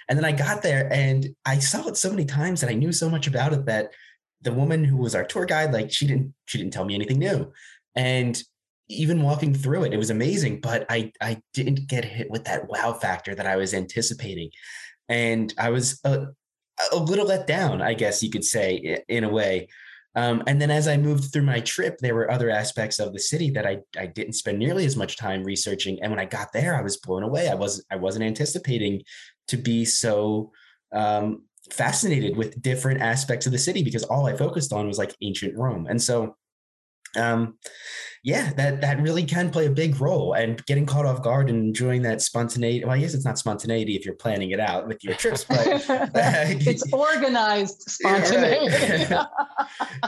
[0.09, 2.93] And then I got there and I saw it so many times and I knew
[2.93, 3.91] so much about it that
[4.41, 7.19] the woman who was our tour guide like she didn't she didn't tell me anything
[7.19, 7.53] new.
[7.95, 8.43] And
[8.89, 12.69] even walking through it it was amazing but I I didn't get hit with that
[12.69, 14.51] wow factor that I was anticipating.
[15.09, 16.27] And I was uh,
[16.93, 19.69] a little let down, I guess you could say, in a way.
[20.17, 23.19] Um, and then as I moved through my trip, there were other aspects of the
[23.19, 25.99] city that I, I didn't spend nearly as much time researching.
[26.01, 27.49] And when I got there, I was blown away.
[27.49, 29.03] I was I wasn't anticipating
[29.49, 30.53] to be so
[30.93, 31.43] um,
[31.73, 35.59] fascinated with different aspects of the city because all I focused on was like ancient
[35.59, 35.87] Rome.
[35.89, 36.37] And so
[37.17, 37.57] um
[38.25, 41.59] yeah that that really can play a big role and getting caught off guard and
[41.59, 45.03] enjoying that spontaneity well i guess it's not spontaneity if you're planning it out with
[45.05, 49.15] your trips but it's organized spontaneity.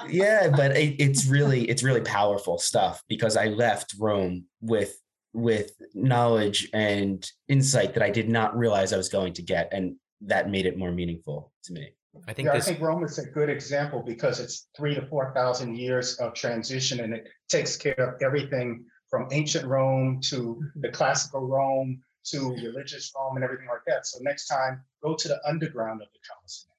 [0.09, 4.99] Yeah but it, it's really it's really powerful stuff because i left rome with
[5.33, 9.97] with knowledge and insight that i did not realize i was going to get and
[10.23, 11.91] that made it more meaningful to me
[12.29, 12.65] I think yeah, this...
[12.67, 16.35] I think Rome is a good example because it's three to four thousand years of
[16.35, 22.51] transition, and it takes care of everything from ancient Rome to the classical Rome to
[22.55, 24.07] religious Rome and everything like that.
[24.07, 26.73] So next time, go to the underground of the Colosseum.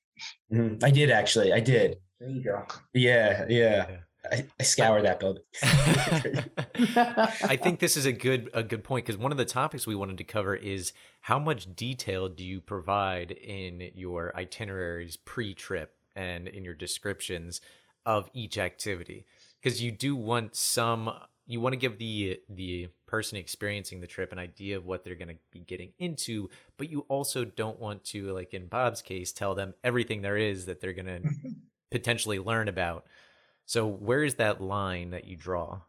[0.51, 0.85] Mm-hmm.
[0.85, 1.53] I did actually.
[1.53, 1.97] I did.
[2.19, 2.65] There you go.
[2.93, 3.85] Yeah, yeah.
[4.31, 5.43] I, I scour that building.
[5.63, 9.95] I think this is a good a good point because one of the topics we
[9.95, 16.47] wanted to cover is how much detail do you provide in your itineraries pre-trip and
[16.47, 17.61] in your descriptions
[18.05, 19.25] of each activity
[19.61, 21.11] because you do want some
[21.47, 25.15] you want to give the the person experiencing the trip an idea of what they're
[25.15, 29.31] going to be getting into, but you also don't want to, like in Bob's case,
[29.31, 31.49] tell them everything there is that they're going to mm-hmm.
[31.89, 33.05] potentially learn about.
[33.67, 35.81] So where is that line that you draw?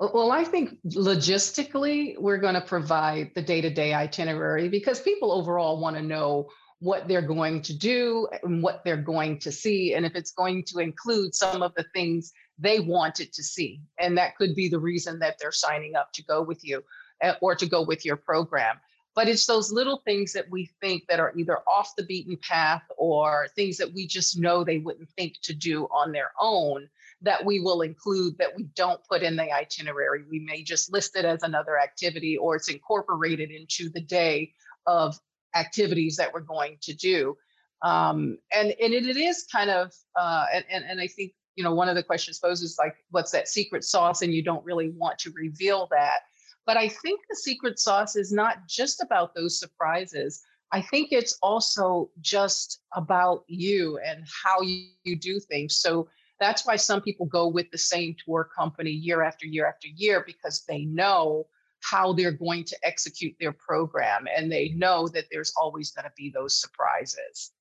[0.00, 5.30] Well, I think logistically, we're going to provide the day to day itinerary because people
[5.30, 6.48] overall want to know
[6.80, 10.64] what they're going to do and what they're going to see, and if it's going
[10.64, 13.82] to include some of the things they wanted to see.
[13.98, 16.82] And that could be the reason that they're signing up to go with you
[17.20, 18.80] eh, or to go with your program.
[19.14, 22.82] But it's those little things that we think that are either off the beaten path
[22.96, 26.88] or things that we just know they wouldn't think to do on their own
[27.22, 30.24] that we will include that we don't put in the itinerary.
[30.28, 34.52] We may just list it as another activity or it's incorporated into the day
[34.86, 35.18] of
[35.54, 37.36] activities that we're going to do.
[37.82, 41.74] Um, and, and it, it is kind of, uh, and, and I think, you know,
[41.74, 44.22] one of the questions posed is like, what's that secret sauce?
[44.22, 46.20] And you don't really want to reveal that.
[46.66, 50.42] But I think the secret sauce is not just about those surprises.
[50.72, 55.76] I think it's also just about you and how you, you do things.
[55.76, 56.08] So
[56.40, 60.24] that's why some people go with the same tour company year after year after year
[60.26, 61.46] because they know
[61.80, 66.12] how they're going to execute their program and they know that there's always going to
[66.16, 67.52] be those surprises.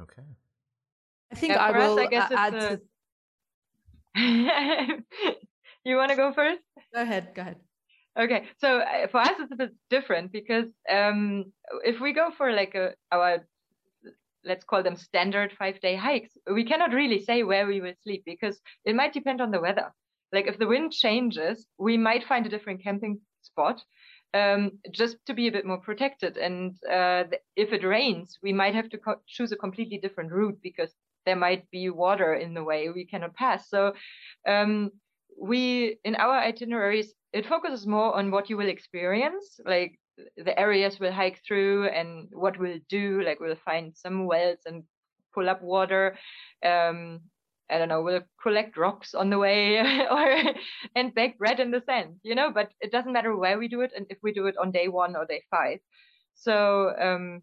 [0.00, 0.22] Okay.
[1.30, 2.80] I think I will us, I guess uh, add a...
[4.16, 5.36] to.
[5.84, 6.60] you want to go first?
[6.94, 7.34] Go ahead.
[7.34, 7.56] Go ahead.
[8.18, 11.52] Okay, so uh, for us it's a bit different because um,
[11.84, 13.44] if we go for like a, our
[14.44, 18.22] let's call them standard five day hikes, we cannot really say where we will sleep
[18.24, 19.92] because it might depend on the weather.
[20.32, 23.82] Like if the wind changes, we might find a different camping spot
[24.34, 26.36] um, just to be a bit more protected.
[26.36, 27.24] And uh,
[27.56, 30.92] if it rains, we might have to co- choose a completely different route because
[31.24, 33.70] there might be water in the way we cannot pass.
[33.70, 33.94] So
[34.46, 34.90] um,
[35.40, 39.98] we in our itineraries it focuses more on what you will experience, like
[40.36, 43.22] the areas we'll hike through and what we'll do.
[43.22, 44.84] Like we'll find some wells and
[45.34, 46.16] pull up water.
[46.64, 47.22] Um,
[47.70, 49.78] I don't know, we'll collect rocks on the way
[50.10, 50.54] or
[50.94, 53.80] and bake bread in the sand, you know, but it doesn't matter where we do
[53.80, 55.78] it and if we do it on day one or day five.
[56.34, 57.42] So um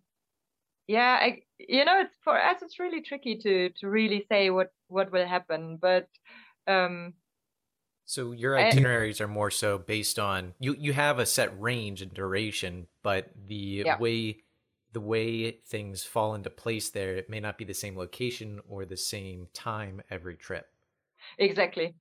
[0.87, 4.69] yeah, I you know, it's for us it's really tricky to to really say what
[4.87, 5.77] what will happen.
[5.81, 6.07] But
[6.67, 7.13] um
[8.11, 12.13] so your itineraries are more so based on you you have a set range and
[12.13, 13.97] duration, but the yeah.
[13.97, 14.43] way
[14.91, 18.83] the way things fall into place there, it may not be the same location or
[18.83, 20.65] the same time every trip.
[21.37, 21.95] Exactly.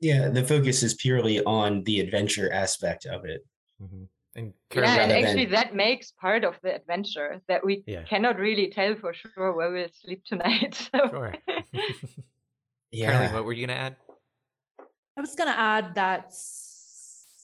[0.00, 3.46] Yeah, the focus is purely on the adventure aspect of it.
[3.80, 4.04] Mm-hmm.
[4.34, 5.54] And yeah, and actually than...
[5.54, 8.02] that makes part of the adventure that we yeah.
[8.02, 10.90] cannot really tell for sure where we'll sleep tonight.
[10.92, 11.10] So.
[11.10, 11.34] Sure.
[12.90, 13.12] yeah.
[13.12, 13.96] Caroline, what were you gonna add?
[15.18, 16.32] I was going to add that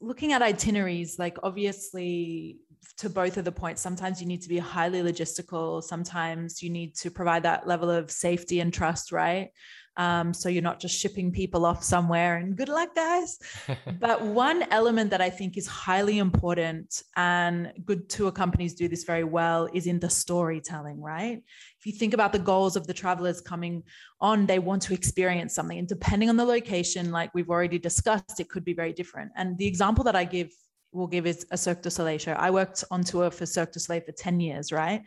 [0.00, 2.58] looking at itineraries, like obviously
[2.98, 5.82] to both of the points, sometimes you need to be highly logistical.
[5.82, 9.50] Sometimes you need to provide that level of safety and trust, right?
[9.96, 13.38] Um, so you're not just shipping people off somewhere and good luck, guys.
[14.00, 19.04] but one element that I think is highly important and good tour companies do this
[19.04, 21.42] very well is in the storytelling, right?
[21.78, 23.84] If you think about the goals of the travelers coming
[24.20, 25.78] on, they want to experience something.
[25.78, 29.30] And depending on the location, like we've already discussed, it could be very different.
[29.36, 30.50] And the example that I give
[30.92, 32.32] will give is a Cirque du Soleil show.
[32.32, 35.02] I worked on tour for Cirque du Soleil for 10 years, right?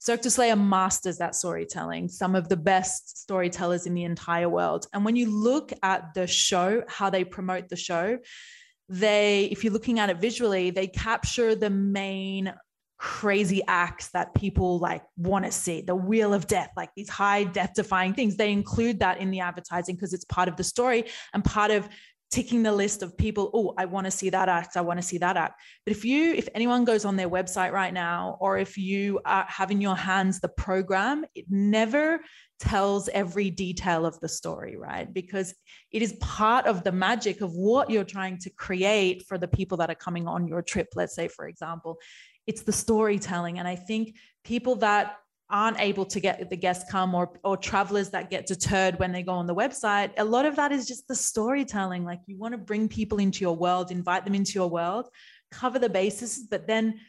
[0.00, 4.86] Cirque du Soleil masters that storytelling, some of the best storytellers in the entire world.
[4.94, 8.18] And when you look at the show, how they promote the show,
[8.88, 12.54] they, if you're looking at it visually, they capture the main
[12.96, 17.44] crazy acts that people like want to see the wheel of death like these high
[17.44, 21.04] death defying things they include that in the advertising because it's part of the story
[21.32, 21.88] and part of
[22.30, 25.02] ticking the list of people oh i want to see that act i want to
[25.02, 25.60] see that act.
[25.84, 29.44] But if you if anyone goes on their website right now or if you are,
[29.48, 32.20] have in your hands the program it never
[32.60, 35.12] tells every detail of the story right?
[35.12, 35.54] Because
[35.90, 39.78] it is part of the magic of what you're trying to create for the people
[39.78, 41.98] that are coming on your trip let's say for example.
[42.46, 45.16] It's the storytelling and i think people that
[45.50, 49.22] aren't able to get the guests come or or travelers that get deterred when they
[49.22, 52.04] go on the website a lot of that is just the storytelling.
[52.04, 55.08] Like you want to bring people into your world invite them into your world
[55.50, 57.00] cover the bases but then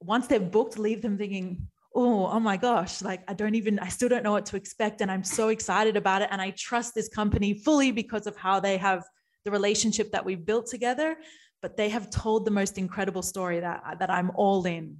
[0.00, 3.88] once they've booked leave them thinking oh oh my gosh like i don't even i
[3.88, 6.94] still don't know what to expect and i'm so excited about it and i trust
[6.94, 9.04] this company fully because of how they have
[9.46, 11.16] the relationship that we've built together.
[11.62, 14.98] But they have told the most incredible story that that i'm all in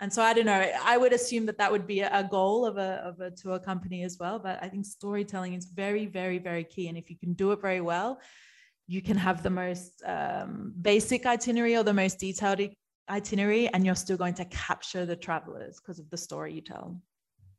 [0.00, 0.70] and so I don't know.
[0.82, 4.02] I would assume that that would be a goal of a of a tour company
[4.02, 4.38] as well.
[4.38, 6.88] But I think storytelling is very, very, very key.
[6.88, 8.18] And if you can do it very well,
[8.86, 12.60] you can have the most um, basic itinerary or the most detailed
[13.10, 17.00] itinerary, and you're still going to capture the travelers because of the story you tell.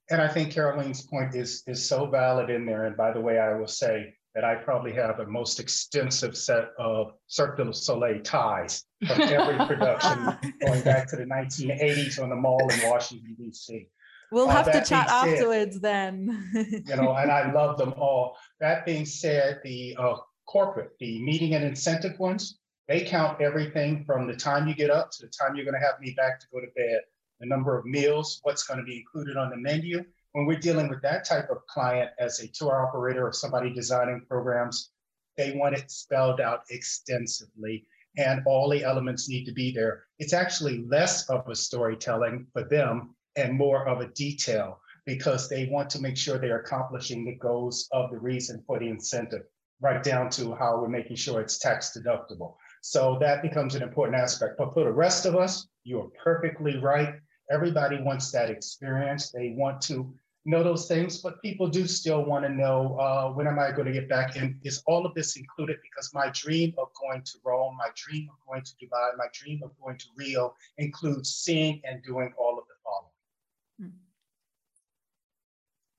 [0.10, 2.86] And I think Caroline's point is is so valid in there.
[2.86, 6.70] And by the way, I will say that I probably have the most extensive set
[6.80, 12.36] of Cirque du Soleil ties from every production going back to the 1980s on the
[12.36, 13.88] mall in Washington, D.C.
[14.32, 16.50] We'll uh, have to chat afterwards then.
[16.54, 18.38] you know, and I love them all.
[18.62, 20.16] That being said, the uh,
[20.48, 25.12] corporate, the meeting and incentive ones, they count everything from the time you get up
[25.12, 27.02] to the time you're going to have me back to go to bed,
[27.40, 30.90] the number of meals, what's going to be included on the menu, when we're dealing
[30.90, 34.92] with that type of client as a tour operator or somebody designing programs,
[35.38, 37.86] they want it spelled out extensively
[38.18, 40.04] and all the elements need to be there.
[40.20, 45.68] It's actually less of a storytelling for them and more of a detail because they
[45.68, 49.44] want to make sure they're accomplishing the goals of the reason for the incentive,
[49.80, 52.56] right down to how we're making sure it's tax deductible.
[52.82, 54.56] So that becomes an important aspect.
[54.58, 57.16] But for the rest of us, you are perfectly right.
[57.50, 59.32] Everybody wants that experience.
[59.32, 60.14] They want to
[60.46, 63.86] know those things, but people do still want to know uh, when am I going
[63.86, 64.36] to get back?
[64.36, 65.78] And is all of this included?
[65.84, 69.62] Because my dream of going to Rome, my dream of going to Dubai, my dream
[69.64, 73.94] of going to Rio includes seeing and doing all of the following.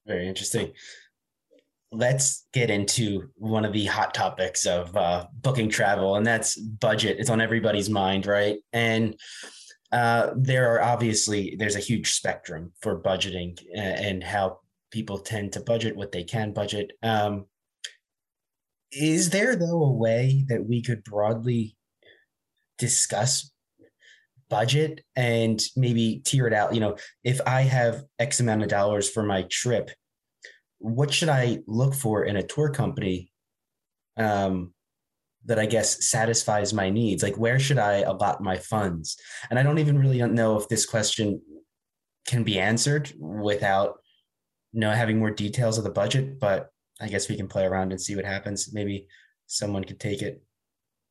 [0.07, 0.73] Very interesting.
[1.93, 7.19] Let's get into one of the hot topics of uh, booking travel, and that's budget.
[7.21, 8.59] It's on everybody's mind, right?
[8.73, 9.15] And
[9.93, 14.59] uh, there are obviously there's a huge spectrum for budgeting and, how
[14.91, 16.93] people tend to budget what they can budget.
[17.03, 17.47] Um,
[18.91, 21.77] is there though a way that we could broadly
[22.79, 23.51] discuss
[24.51, 26.75] budget and maybe tier it out?
[26.75, 29.91] You know, if I have X amount of dollars for my trip,
[30.79, 33.31] what should I look for in a tour company
[34.17, 34.73] um,
[35.47, 37.23] that I guess satisfies my needs?
[37.23, 39.17] Like, where should I allot my funds?
[39.51, 41.41] And I don't even really know if this question
[42.27, 43.99] can be answered without
[44.73, 46.39] you know having more details of the budget.
[46.39, 46.69] But
[47.01, 48.73] I guess we can play around and see what happens.
[48.73, 49.07] Maybe
[49.47, 50.43] someone could take it.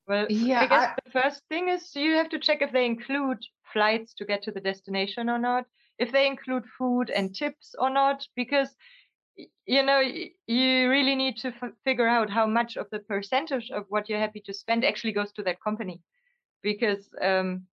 [0.08, 0.62] Well, yeah.
[0.62, 3.38] I guess I, the first thing is you have to check if they include
[3.72, 5.66] flights to get to the destination or not.
[6.00, 8.70] If they include food and tips or not, because
[9.66, 13.86] you know you really need to f- figure out how much of the percentage of
[13.90, 16.02] what you're happy to spend actually goes to that company.
[16.64, 17.68] Because um,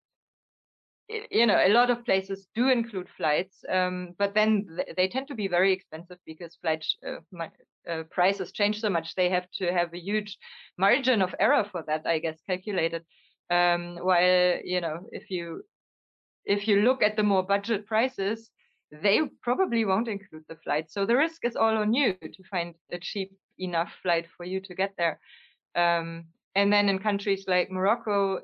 [1.31, 5.27] you know a lot of places do include flights um, but then th- they tend
[5.27, 7.49] to be very expensive because flight uh, my,
[7.89, 9.15] uh, prices change so much.
[9.15, 10.37] They have to have a huge
[10.77, 13.03] margin of error for that i guess calculated.
[13.49, 15.63] Um, while you know if you
[16.45, 18.49] if you look at the more budget prices
[18.91, 20.91] they probably won't include the flight.
[20.91, 24.59] So the risk is all on you to find a cheap enough flight for you
[24.61, 25.19] to get there.
[25.75, 28.39] Um, and then in countries like Morocco,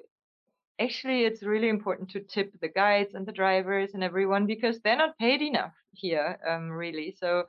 [0.79, 4.97] actually, it's really important to tip the guides and the drivers and everyone because they're
[4.97, 7.15] not paid enough here, um, really.
[7.17, 7.45] So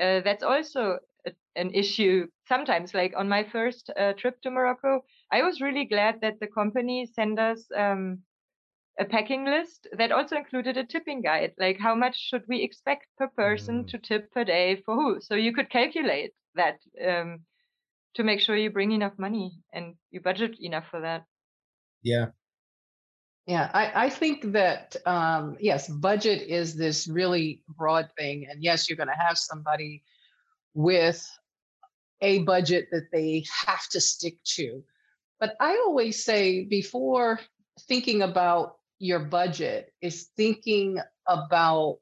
[0.00, 2.94] uh, that's also a, an issue sometimes.
[2.94, 7.06] Like on my first uh, trip to Morocco, I was really glad that the company
[7.06, 8.18] sent us um,
[8.98, 13.06] a packing list that also included a tipping guide like how much should we expect
[13.18, 13.88] per person mm.
[13.88, 15.20] to tip per day for who?
[15.20, 17.40] So you could calculate that um,
[18.14, 21.24] to make sure you bring enough money and you budget enough for that.
[22.02, 22.26] Yeah.
[23.46, 28.88] Yeah i, I think that um, yes budget is this really broad thing and yes
[28.88, 30.02] you're going to have somebody
[30.74, 31.26] with
[32.22, 34.82] a budget that they have to stick to.
[35.38, 37.40] But i always say before
[37.88, 41.98] thinking about your budget is thinking about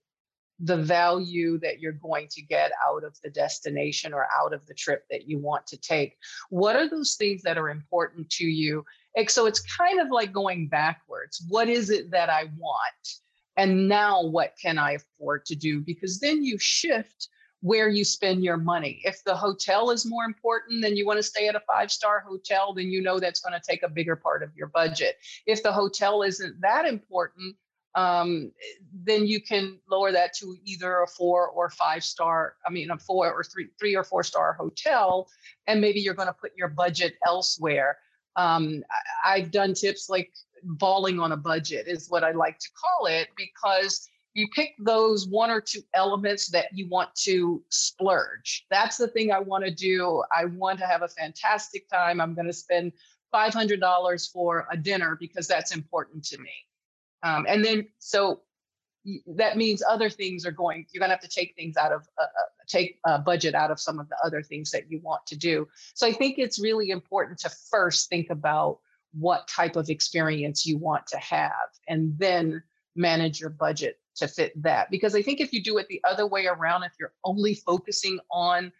[0.61, 4.75] the value that you're going to get out of the destination or out of the
[4.75, 6.17] trip that you want to take.
[6.49, 8.85] What are those things that are important to you?
[9.17, 11.45] And so it's kind of like going backwards.
[11.49, 13.09] What is it that I want?
[13.57, 15.81] And now what can I afford to do?
[15.81, 17.29] Because then you shift
[17.65, 19.01] where you spend your money.
[19.05, 22.21] If the hotel is more important than you want to stay at a five star
[22.21, 25.17] hotel, then you know that's going to take a bigger part of your budget.
[25.47, 27.57] If the hotel isn't that important,
[27.95, 28.53] um,
[28.93, 32.99] then you can lower that to either a four or five star, I mean, a
[32.99, 35.27] four or three, three or four star hotel,
[35.67, 37.97] and maybe you're going to put your budget elsewhere.
[38.37, 38.85] Um,
[39.25, 40.31] I, I've done tips like
[40.65, 45.29] balling on a budget, is what I like to call it, because you pick those
[45.29, 48.67] one or two elements that you want to splurge.
[48.71, 50.23] That's the thing I want to do.
[50.37, 52.21] I want to have a fantastic time.
[52.21, 52.93] I'm going to spend
[53.33, 56.51] $500 for a dinner because that's important to me.
[57.23, 58.43] Um, and then, so
[59.27, 62.09] that means other things are going you're going to have to take things out of
[62.19, 62.27] uh, uh
[62.67, 65.69] take a budget out of some of the other things that you want to do
[65.93, 68.79] so i think it's really important to first think about
[69.13, 71.53] what type of experience you want to have
[71.87, 72.63] and then
[72.97, 76.27] manage your budget to fit that because i think if you do it the other
[76.27, 78.73] way around if you're only focusing on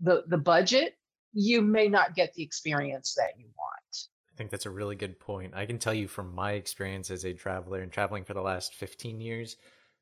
[0.00, 0.98] the the budget
[1.32, 4.08] you may not get the experience that you want.
[4.32, 5.52] I think that's a really good point.
[5.54, 8.74] I can tell you from my experience as a traveler and traveling for the last
[8.74, 9.56] 15 years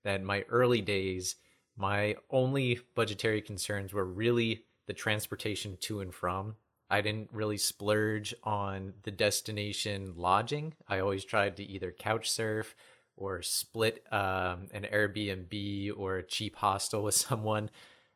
[0.05, 1.37] that my early days
[1.79, 6.55] my only budgetary concerns were really the transportation to and from.
[6.89, 10.73] I didn't really splurge on the destination lodging.
[10.89, 12.75] I always tried to either couch surf
[13.17, 17.71] or split um, an Airbnb or a cheap hostel with someone.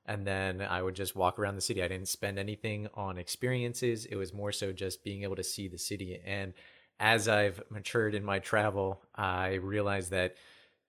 [0.06, 1.82] And then I would just walk around the city.
[1.82, 4.06] I didn't spend anything on experiences.
[4.06, 6.20] It was more so just being able to see the city.
[6.24, 6.52] And
[6.98, 10.34] as I've matured in my travel, I realized that,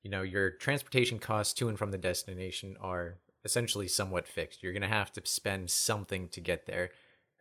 [0.01, 4.63] you know, your transportation costs to and from the destination are essentially somewhat fixed.
[4.63, 6.89] You're going to have to spend something to get there.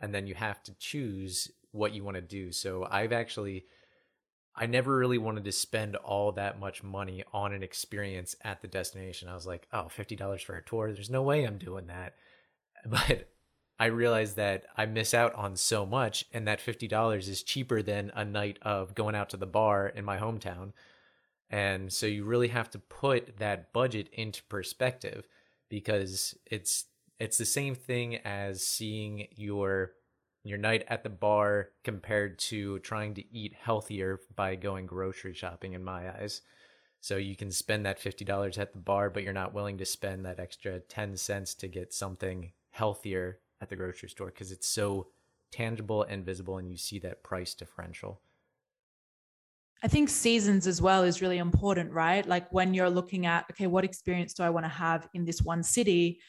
[0.01, 2.53] And then you have to choose what you want to do.
[2.53, 3.65] So I've actually
[4.55, 8.69] I never really wanted to spend all that much money on an experience at the
[8.69, 9.29] destination.
[9.29, 10.93] I was like, oh, $50 for a tour.
[10.93, 12.15] There's no way I'm doing that.
[12.87, 13.29] But
[13.79, 18.11] I realized that I miss out on so much, and that $50 is cheaper than
[18.15, 20.73] a night of going out to the bar in my hometown.
[21.51, 25.27] And so you really have to put that budget into perspective
[25.69, 26.87] because it's
[27.19, 29.93] it's the same thing as seeing your
[30.43, 35.75] your night at the bar compared to trying to eat healthier by going grocery shopping
[35.75, 36.43] in my eyes.
[37.01, 40.25] So you can spend that $50 at the bar, but you're not willing to spend
[40.25, 45.09] that extra 10 cents to get something healthier at the grocery store because it's so
[45.51, 48.21] tangible and visible and you see that price differential.
[49.83, 52.27] I think seasons as well is really important, right?
[52.27, 55.41] Like when you're looking at, okay, what experience do I want to have in this
[55.41, 56.21] one city?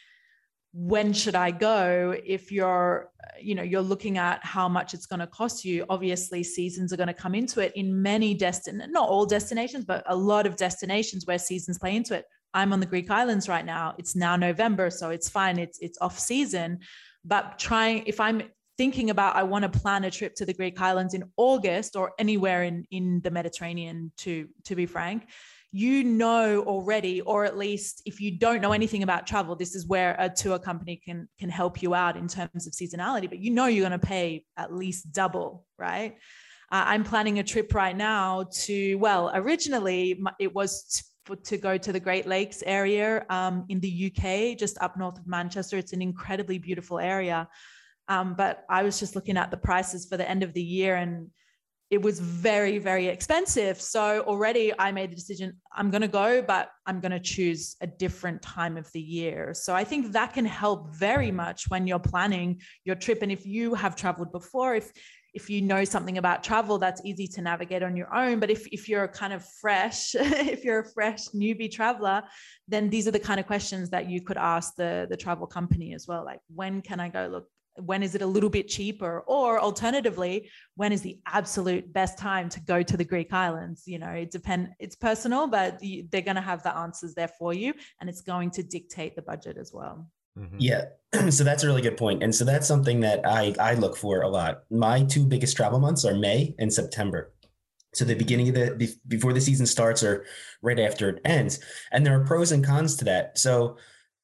[0.73, 2.15] When should i go?
[2.25, 5.85] If you're uh, you know you're looking at how much it's going to cost you
[5.89, 10.03] obviously seasons are going to come into it in many destin not all destinations but
[10.07, 12.25] a lot of destinations where seasons play into it.
[12.53, 13.95] I'm on the greek islands right now.
[13.97, 15.59] It's now november so it's fine.
[15.59, 16.79] It's it's off season.
[17.23, 18.41] But trying if i'm
[18.77, 22.13] thinking about i want to plan a trip to the greek islands in august or
[22.17, 25.27] anywhere in in the mediterranean to to be frank
[25.71, 29.87] you know already or at least if you don't know anything about travel this is
[29.87, 33.51] where a tour company can can help you out in terms of seasonality but you
[33.51, 36.15] know you're going to pay at least double right?
[36.71, 41.77] Uh, i'm planning a trip right now to well originally it was to, to go
[41.77, 45.77] to the great lakes area um, in the uk just up north of manchester.
[45.77, 47.47] It's an incredibly beautiful area.
[48.07, 50.95] Um, but i was just looking at the prices for the end of the year
[50.95, 51.29] and
[51.91, 53.79] it was very very expensive.
[53.79, 57.75] So already i made the decision i'm going to go but i'm going to choose
[57.81, 59.53] a different time of the year.
[59.53, 63.21] So i think that can help very much when you're planning your trip.
[63.21, 64.91] And if you have traveled before if
[65.33, 68.41] if you know something about travel that's easy to navigate on your own.
[68.41, 70.13] But if, if you're kind of fresh
[70.55, 72.23] if you're a fresh newbie traveler
[72.67, 75.93] then these are the kind of questions that you could ask the the travel company
[75.93, 76.23] as well.
[76.23, 77.27] Like when can i go?
[77.27, 77.47] Look
[77.85, 79.23] when is it a little bit cheaper?
[79.27, 83.83] Or alternatively when is the absolute best time to go to the greek islands?
[83.85, 85.79] You know it depend it's personal but
[86.11, 89.21] they're going to have the answers there for you and it's going to dictate the
[89.21, 90.07] budget as well.
[90.37, 90.57] Mm-hmm.
[90.59, 90.85] yeah.
[91.29, 94.21] So that's a really good point and so that's something that i i look for
[94.21, 94.63] a lot.
[94.69, 97.33] My two biggest travel months are may and september.
[97.93, 100.25] So the beginning of the before the season starts or
[100.61, 101.59] right after it ends
[101.91, 103.37] and there are pros and cons to that.
[103.37, 103.77] So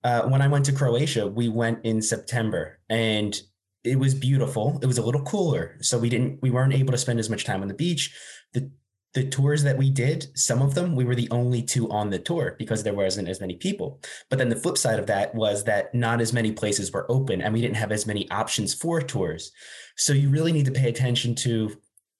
[0.04, 3.40] uh, when I went to Croatia, we went in September and
[3.84, 4.80] it was beautiful.
[4.82, 5.78] It was a little cooler.
[5.82, 8.16] So we didn't, we weren't able to spend as much time on the beach.
[8.54, 8.72] The,
[9.14, 12.20] the tours that we did, some of them, we were the only two on the
[12.20, 14.00] tour because there wasn't as many people.
[14.30, 17.42] But then the flip side of that was that not as many places were open
[17.42, 19.52] and we didn't have as many options for tours.
[19.96, 21.76] So you really need to pay attention to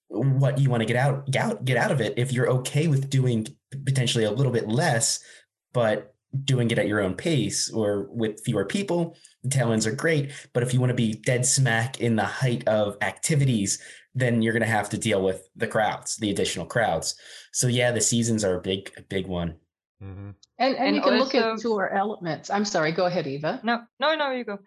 [0.08, 2.14] what you want to get out, get out, get out of it.
[2.16, 3.46] If you're okay with doing
[3.84, 5.20] potentially a little bit less,
[5.72, 6.14] but
[6.44, 10.32] doing it at your own pace or with fewer people, the tail ends are great.
[10.52, 13.82] But if you want to be dead smack in the height of activities,
[14.14, 17.14] then you're going to have to deal with the crowds, the additional crowds.
[17.52, 19.56] So yeah, the seasons are a big, a big one.
[20.02, 20.30] Mm-hmm.
[20.58, 22.50] And, and, and you can also, look at tour elements.
[22.50, 23.60] I'm sorry, go ahead, Eva.
[23.62, 24.58] No, no, no, you go.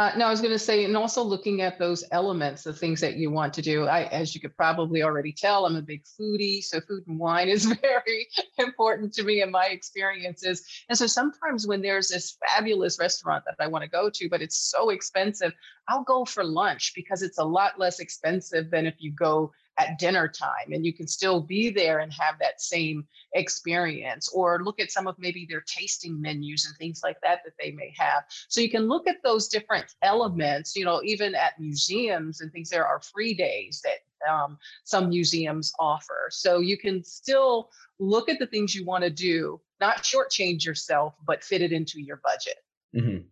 [0.00, 3.02] Uh, no, I was going to say, and also looking at those elements, the things
[3.02, 3.84] that you want to do.
[3.84, 7.48] I, as you could probably already tell, I'm a big foodie, so food and wine
[7.50, 8.26] is very
[8.56, 10.64] important to me in my experiences.
[10.88, 14.40] And so sometimes when there's this fabulous restaurant that I want to go to, but
[14.40, 15.52] it's so expensive,
[15.86, 19.98] I'll go for lunch because it's a lot less expensive than if you go at
[19.98, 24.80] dinner time and you can still be there and have that same experience or look
[24.80, 28.24] at some of maybe their tasting menus and things like that that they may have
[28.48, 32.68] so you can look at those different elements you know even at museums and things
[32.68, 38.38] there are free days that um, some museums offer so you can still look at
[38.38, 42.58] the things you want to do not shortchange yourself but fit it into your budget
[42.94, 43.24] Mhm.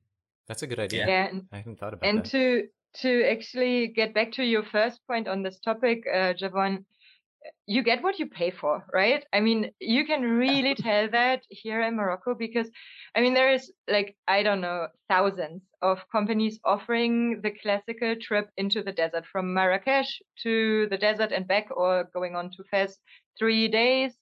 [0.47, 1.07] That's a good idea.
[1.07, 2.31] Yeah, and, I hadn't thought about and that.
[2.31, 2.69] to
[3.03, 6.85] to actually get back to your first point on this topic, uh, Javon,
[7.67, 9.25] you get what you pay for, right?
[9.33, 12.69] I mean, you can really tell that here in Morocco because,
[13.15, 18.51] I mean, there is like I don't know thousands of companies offering the classical trip
[18.57, 22.99] into the desert from Marrakesh to the desert and back, or going on to Fez,
[23.39, 24.15] three days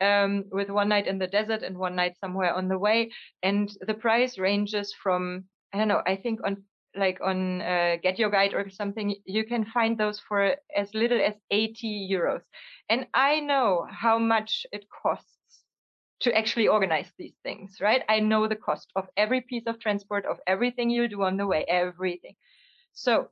[0.00, 3.10] um, with one night in the desert and one night somewhere on the way.
[3.42, 6.64] And the price ranges from, I don't know, I think on
[6.96, 11.20] like on uh, Get Your Guide or something, you can find those for as little
[11.20, 12.42] as 80 euros.
[12.88, 15.28] And I know how much it costs
[16.20, 18.02] to actually organize these things, right?
[18.08, 21.46] I know the cost of every piece of transport, of everything you do on the
[21.46, 22.34] way, everything.
[22.92, 23.28] So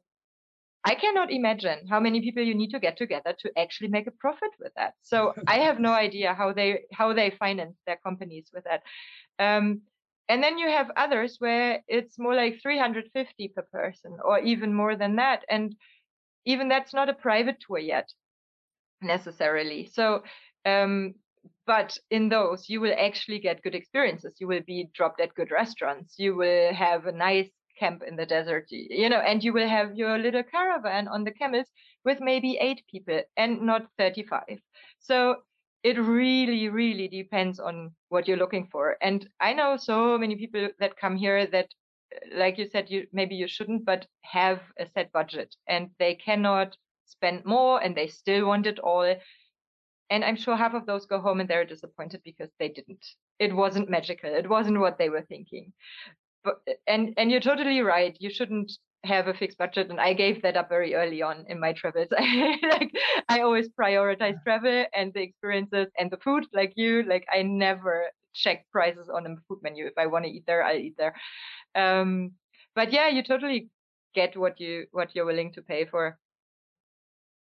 [0.84, 4.10] I cannot imagine how many people you need to get together to actually make a
[4.10, 4.94] profit with that.
[5.02, 8.82] So I have no idea how they how they finance their companies with that.
[9.38, 9.82] Um,
[10.28, 14.96] and then you have others where it's more like 350 per person or even more
[14.96, 15.44] than that.
[15.48, 15.74] And
[16.44, 18.08] even that's not a private tour yet
[19.00, 19.86] necessarily.
[19.92, 20.22] So
[20.64, 21.14] um,
[21.66, 25.50] but in those you will actually get good experiences you will be dropped at good
[25.50, 27.48] restaurants you will have a nice
[27.78, 31.30] camp in the desert you know and you will have your little caravan on the
[31.30, 31.66] camels
[32.04, 34.42] with maybe eight people and not 35
[34.98, 35.36] so
[35.82, 38.96] it really really depends on what you're looking for.
[39.02, 41.68] And i know so many people that come here that
[42.14, 46.14] uh, like you said you maybe you shouldn't but have a set budget and they
[46.14, 46.76] cannot
[47.06, 49.14] spend more and they still want it all.
[50.10, 53.04] And i'm sure half of those go home and they're disappointed because they didn't.
[53.38, 54.32] It wasn't magical.
[54.34, 55.72] It wasn't what they were thinking.
[56.44, 56.56] But
[56.86, 58.16] and and you're totally right.
[58.20, 58.72] You shouldn't
[59.04, 62.08] have a fixed budget and i gave that up very early on in my travels.
[62.62, 62.92] Like
[63.28, 68.06] i always prioritize travel and the experiences and the food like you like i never
[68.34, 69.86] check prices on a food menu.
[69.86, 71.14] If i want to eat there i'll eat there.
[71.74, 72.32] Um
[72.74, 73.68] but yeah you totally
[74.14, 76.18] get what you what you're willing to pay for.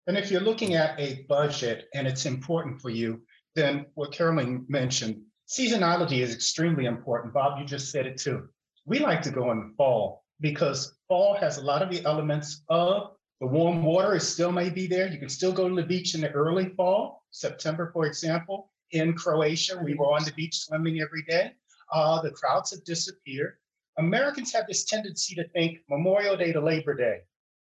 [0.07, 3.21] And if you're looking at a budget and it's important for you,
[3.55, 7.35] then what Carolyn mentioned, seasonality is extremely important.
[7.35, 8.49] Bob, you just said it too.
[8.87, 12.63] We like to go in the fall because fall has a lot of the elements
[12.69, 15.07] of the warm water is still may be there.
[15.07, 18.73] You can still go to the beach in the early fall, September, for example.
[18.91, 21.53] In Croatia, we were on the beach swimming every day.
[21.93, 23.59] Uh, the crowds have disappeared.
[23.99, 27.21] Americans have this tendency to think Memorial Day to Labor Day,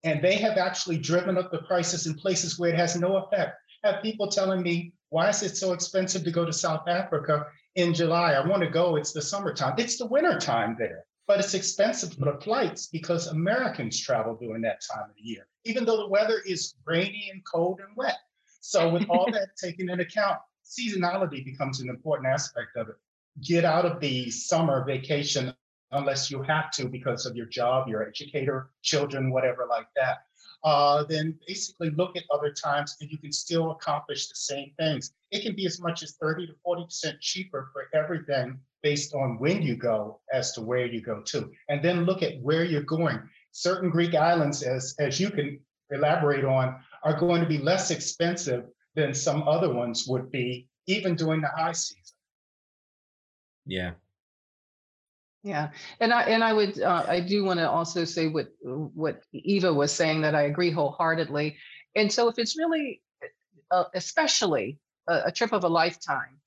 [0.03, 3.57] and they have actually driven up the prices in places where it has no effect.
[3.83, 7.45] I have people telling me, why is it so expensive to go to South Africa
[7.75, 8.33] in July?
[8.33, 9.75] I want to go, it's the summertime.
[9.77, 14.81] It's the wintertime there, but it's expensive for the flights because Americans travel during that
[14.91, 18.17] time of the year, even though the weather is rainy and cold and wet.
[18.59, 22.95] So with all that taken into account, seasonality becomes an important aspect of it.
[23.41, 25.53] Get out of the summer vacation
[25.91, 30.25] unless you have to because of your job, your educator, children, whatever like that.
[30.65, 35.13] Uh, then basically look at other times and you can still accomplish the same things.
[35.31, 39.61] It can be as much as 30 to 40% cheaper for everything based on when
[39.61, 41.51] you go as to where you go to.
[41.69, 43.19] And then look at where you're going.
[43.51, 45.59] Certain Greek islands, as, as you can
[45.89, 48.65] elaborate on, are going to be less expensive
[48.95, 52.01] than some other ones would be, even during the high season.
[53.65, 53.91] Yeah.
[55.43, 59.23] Yeah, and I and I would uh, I do want to also say what what
[59.33, 61.57] Eva was saying that I agree wholeheartedly.
[61.95, 63.01] And so if it's really,
[63.71, 64.77] uh, especially
[65.07, 66.37] a, a trip of a lifetime,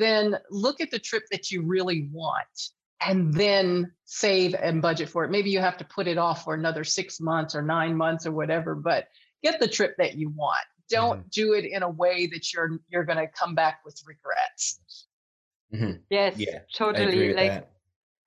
[0.00, 2.70] then look at the trip that you really want,
[3.06, 5.30] and then save and budget for it.
[5.30, 8.32] Maybe you have to put it off for another six months or nine months or
[8.32, 9.06] whatever, but
[9.42, 10.64] get the trip that you want.
[10.88, 15.06] Don't do it in a way that you're you're going to come back with regrets.
[15.72, 16.02] Mhm.
[16.10, 17.69] yes Yeah, totally like.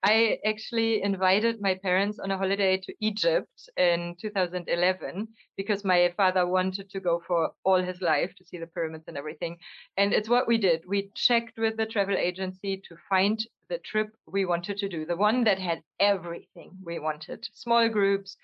[0.05, 6.45] I actually invited my parents on a holiday to Egypt in 2011 because my father
[6.45, 9.57] wanted to go for all his life to see the pyramids and everything.
[9.95, 10.83] And it's what we did.
[10.85, 13.39] We checked with the travel agency to find
[13.69, 18.35] the trip we wanted to do, the one that had everything we wanted small groups,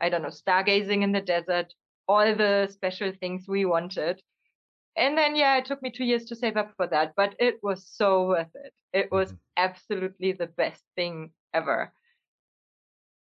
[0.00, 1.74] I don't know, stargazing in the desert,
[2.06, 4.22] all the special things we wanted.
[4.96, 7.62] And then, yeah, it took me two years to save up for that, but it
[7.62, 8.74] was so worth it.
[8.92, 9.38] It was Mhm.
[9.56, 11.92] absolutely the best thing ever.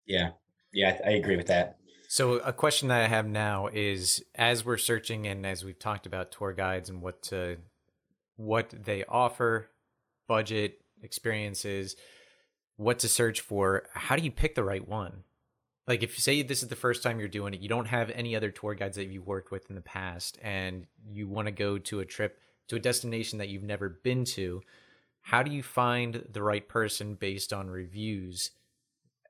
[0.06, 0.32] Yeah.
[0.74, 1.78] Yeah, I, I agree with that.
[2.08, 6.06] So, a question that I have now is as we're searching and as we've talked
[6.06, 7.58] about tour guides and what to,
[8.38, 9.70] what they offer,
[10.28, 11.96] budget, experiences,
[12.78, 15.25] what to search for, how do you pick the right one?
[15.88, 18.10] Like, if you say this is the first time you're doing it, you don't have
[18.12, 21.52] any other tour guides that you've worked with in the past, and you want to
[21.52, 24.62] go to a trip to a destination that you've never been to,
[25.22, 28.52] how do you find the right person based on reviews?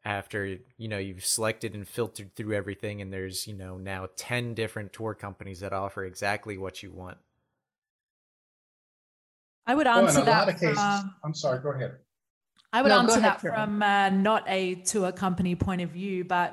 [0.06, 4.54] after you know you've selected and filtered through everything and there's you know now 10
[4.54, 7.18] different tour companies that offer exactly what you want
[9.66, 11.96] i would answer well, that cases, from, i'm sorry go ahead
[12.76, 16.50] i would no, answer that from uh, not a tour company point of view but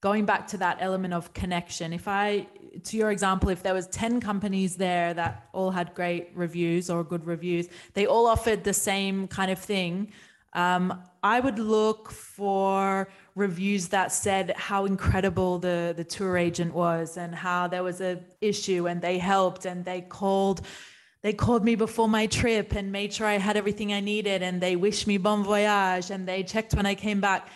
[0.00, 1.92] going back to that element of connection.
[1.92, 2.46] If i
[2.84, 7.02] to your example if there was 10 companies there that all had great reviews or
[7.02, 10.12] good reviews they all offered the same kind of thing
[10.52, 17.16] um, I would look for reviews that said how incredible the, the tour agent was
[17.16, 20.58] and how there was a issue and they helped and they called
[21.26, 24.60] they called me before my trip and made sure I had everything I needed and
[24.60, 27.48] they wished me bon voyage and they checked when I came back.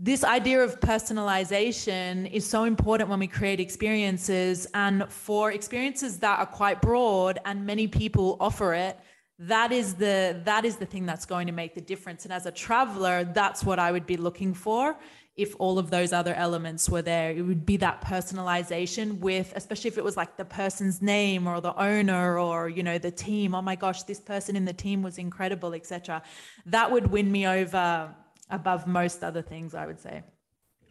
[0.00, 6.40] This idea of personalization is so important when we create experiences and for experiences that
[6.40, 8.98] are quite broad and many people offer it
[9.38, 12.46] that is the that is the thing that's going to make the difference and as
[12.46, 14.96] a traveler that's what i would be looking for
[15.36, 19.88] if all of those other elements were there it would be that personalization with especially
[19.88, 23.54] if it was like the person's name or the owner or you know the team.
[23.54, 26.22] Oh my gosh this person in the team was incredible etc
[26.66, 28.14] that would win me over
[28.50, 30.22] above most other things i would say.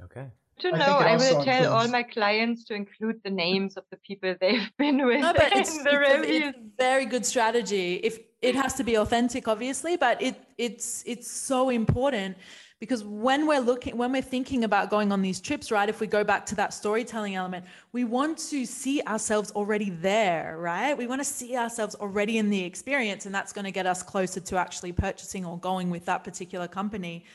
[0.03, 0.27] Okay.
[0.59, 1.67] To know, I, I will tell includes...
[1.67, 5.51] all my clients to include the names of the people they've been with no, but
[5.51, 7.95] it's, it's, a, it's, a, very good strategy.
[7.95, 12.37] If it has to be authentic, obviously, but it it's it's so important
[12.79, 16.07] because when we're looking when we're thinking about going on these trips right if we
[16.07, 20.97] go back to that storytelling element we want to see ourselves already there right?
[20.97, 24.03] We want to see ourselves already in the experience and that's going to get us
[24.03, 27.25] closer to actually purchasing or going with that particular company.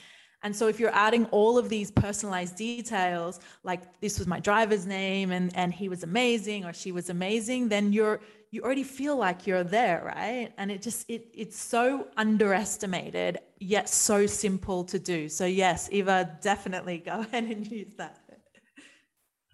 [0.42, 4.86] And so if you're adding all of these personalized details, like this was my driver's
[4.86, 8.20] name and, and he was amazing or she was amazing, then you're
[8.50, 10.52] you already feel like you're there, right?
[10.58, 15.28] And it just it it's so underestimated yet so simple to do.
[15.28, 18.20] So yes, Eva, definitely go ahead and use that.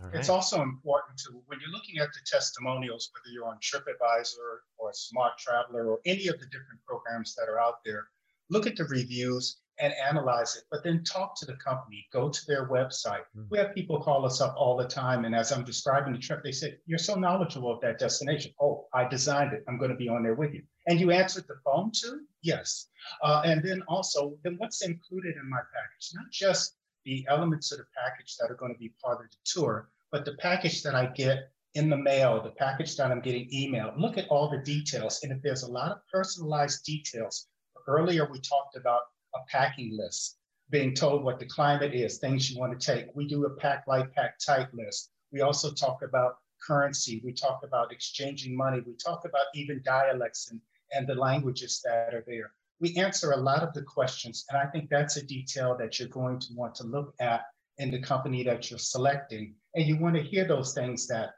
[0.01, 0.15] Right.
[0.15, 4.91] It's also important to when you're looking at the testimonials, whether you're on TripAdvisor or
[4.93, 8.09] Smart Traveler or any of the different programs that are out there,
[8.51, 12.47] look at the reviews and analyze it, but then talk to the company, go to
[12.47, 13.25] their website.
[13.37, 13.43] Mm-hmm.
[13.51, 15.25] We have people call us up all the time.
[15.25, 18.53] And as I'm describing the trip, they say, You're so knowledgeable of that destination.
[18.61, 19.65] Oh, I designed it.
[19.69, 20.63] I'm going to be on there with you.
[20.87, 22.21] And you answered the phone too?
[22.43, 22.89] Yes.
[23.23, 26.11] Uh, and then also, then what's included in my package?
[26.15, 29.37] Not just the elements of the package that are going to be part of the
[29.45, 33.49] tour, but the package that I get in the mail, the package that I'm getting
[33.53, 33.93] email.
[33.99, 35.21] Look at all the details.
[35.23, 37.49] And if there's a lot of personalized details,
[37.87, 39.03] earlier we talked about
[39.37, 40.39] a packing list,
[40.71, 43.07] being told what the climate is, things you want to take.
[43.15, 45.11] We do a pack light, pack tight list.
[45.33, 47.21] We also talk about currency.
[47.25, 48.83] We talk about exchanging money.
[48.87, 50.61] We talk about even dialects and,
[50.93, 52.53] and the languages that are there.
[52.81, 54.45] We answer a lot of the questions.
[54.51, 57.43] And I think that's a detail that you're going to want to look at
[57.79, 59.55] in the company that you're selecting.
[59.75, 61.31] And you want to hear those things that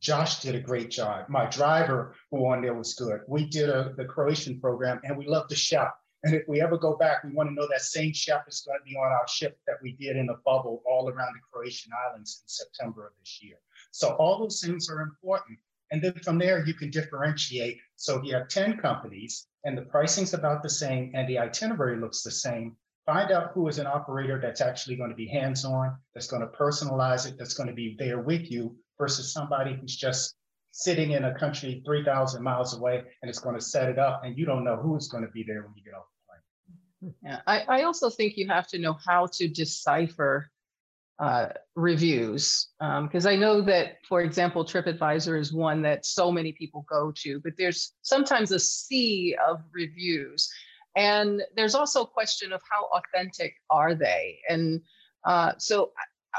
[0.00, 1.28] Josh did a great job.
[1.28, 3.20] My driver who on there was good.
[3.26, 5.96] We did a, the Croatian program and we love to shop.
[6.26, 8.76] And if we ever go back, we want to know that same chef is going
[8.80, 11.92] to be on our ship that we did in a bubble all around the Croatian
[12.08, 13.58] islands in September of this year.
[13.92, 15.56] So all those things are important.
[15.92, 17.78] And then from there, you can differentiate.
[17.94, 22.00] So if you have 10 companies and the pricing's about the same and the itinerary
[22.00, 25.96] looks the same, find out who is an operator that's actually going to be hands-on,
[26.12, 29.94] that's going to personalize it, that's going to be there with you versus somebody who's
[29.94, 30.34] just
[30.72, 34.36] sitting in a country 3,000 miles away and it's going to set it up and
[34.36, 36.06] you don't know who is going to be there when you get off
[37.22, 40.50] yeah, I, I also think you have to know how to decipher
[41.18, 46.52] uh, reviews because um, I know that, for example, TripAdvisor is one that so many
[46.52, 50.50] people go to, but there's sometimes a sea of reviews.
[50.94, 54.38] And there's also a question of how authentic are they?
[54.48, 54.80] And
[55.24, 55.92] uh, so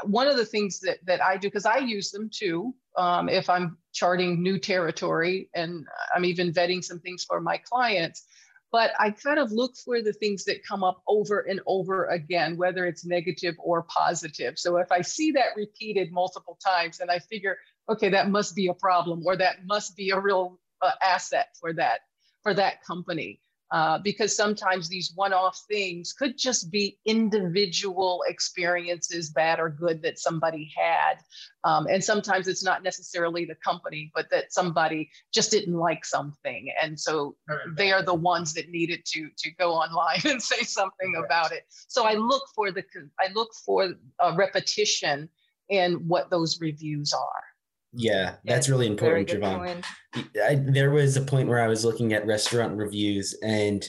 [0.04, 3.48] one of the things that, that I do, because I use them too, um, if
[3.48, 8.26] I'm charting new territory and I'm even vetting some things for my clients,
[8.70, 12.56] but I kind of look for the things that come up over and over again,
[12.56, 14.58] whether it's negative or positive.
[14.58, 17.56] So if I see that repeated multiple times and I figure,
[17.88, 21.72] okay, that must be a problem or that must be a real uh, asset for
[21.74, 22.00] that
[22.42, 23.40] for that company.
[23.70, 30.18] Uh, because sometimes these one-off things could just be individual experiences, bad or good, that
[30.18, 31.18] somebody had,
[31.64, 36.72] um, and sometimes it's not necessarily the company, but that somebody just didn't like something,
[36.82, 37.36] and so
[37.76, 41.64] they are the ones that needed to to go online and say something about it.
[41.88, 42.84] So I look for the
[43.20, 45.28] I look for a repetition
[45.68, 47.47] in what those reviews are.
[47.92, 49.84] Yeah, that's really important, Javon.
[50.14, 53.88] I, there was a point where I was looking at restaurant reviews and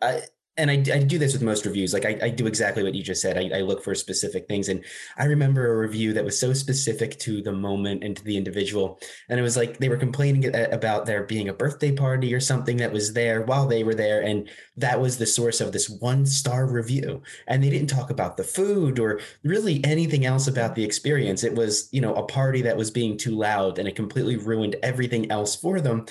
[0.00, 0.22] I
[0.58, 1.94] and I, I do this with most reviews.
[1.94, 3.38] Like I, I do exactly what you just said.
[3.38, 4.68] I, I look for specific things.
[4.68, 4.84] And
[5.16, 9.00] I remember a review that was so specific to the moment and to the individual.
[9.30, 12.76] And it was like they were complaining about there being a birthday party or something
[12.78, 14.20] that was there while they were there.
[14.22, 17.22] And that was the source of this one star review.
[17.46, 21.44] And they didn't talk about the food or really anything else about the experience.
[21.44, 24.76] It was, you know, a party that was being too loud and it completely ruined
[24.82, 26.04] everything else for them.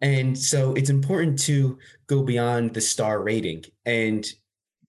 [0.00, 3.64] And so it's important to go beyond the star rating.
[3.84, 4.24] And,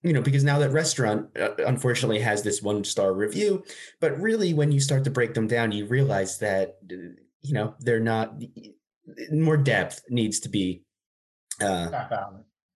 [0.02, 3.64] you know, because now that restaurant uh, unfortunately has this one star review,
[4.00, 6.96] but really when you start to break them down, you realize that, uh,
[7.42, 8.34] you know, they're not,
[9.32, 10.82] more depth needs to be.
[11.60, 11.88] Uh,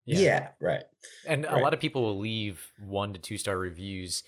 [0.05, 0.19] yeah.
[0.19, 0.49] yeah.
[0.61, 0.83] right.
[1.27, 1.55] And right.
[1.55, 4.25] a lot of people will leave one to two star reviews,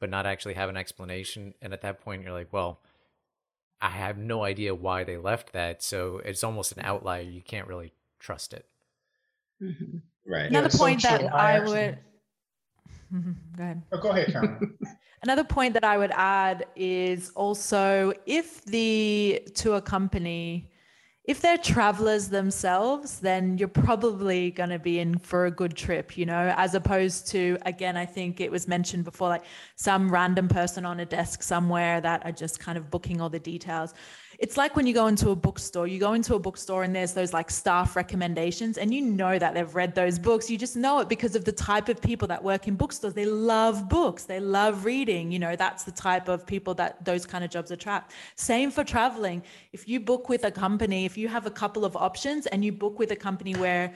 [0.00, 1.54] but not actually have an explanation.
[1.60, 2.80] And at that point, you're like, well,
[3.80, 5.82] I have no idea why they left that.
[5.82, 7.22] So it's almost an outlier.
[7.22, 8.66] You can't really trust it.
[9.62, 9.98] Mm-hmm.
[10.26, 10.50] Right.
[10.50, 11.98] Another yeah, point so that I, I would.
[13.56, 13.82] go ahead.
[13.92, 14.78] Oh, go ahead, Karen.
[15.22, 20.70] Another point that I would add is also if the tour company
[21.28, 26.16] if they're travelers themselves, then you're probably going to be in for a good trip,
[26.16, 29.44] you know, as opposed to, again, I think it was mentioned before, like
[29.76, 33.38] some random person on a desk somewhere that are just kind of booking all the
[33.38, 33.92] details
[34.38, 37.12] it's like when you go into a bookstore, you go into a bookstore and there's
[37.12, 40.48] those like staff recommendations, and you know that they've read those books.
[40.48, 43.14] You just know it because of the type of people that work in bookstores.
[43.14, 45.32] They love books, they love reading.
[45.32, 48.12] You know, that's the type of people that those kind of jobs attract.
[48.36, 49.42] Same for traveling.
[49.72, 52.70] If you book with a company, if you have a couple of options and you
[52.70, 53.92] book with a company where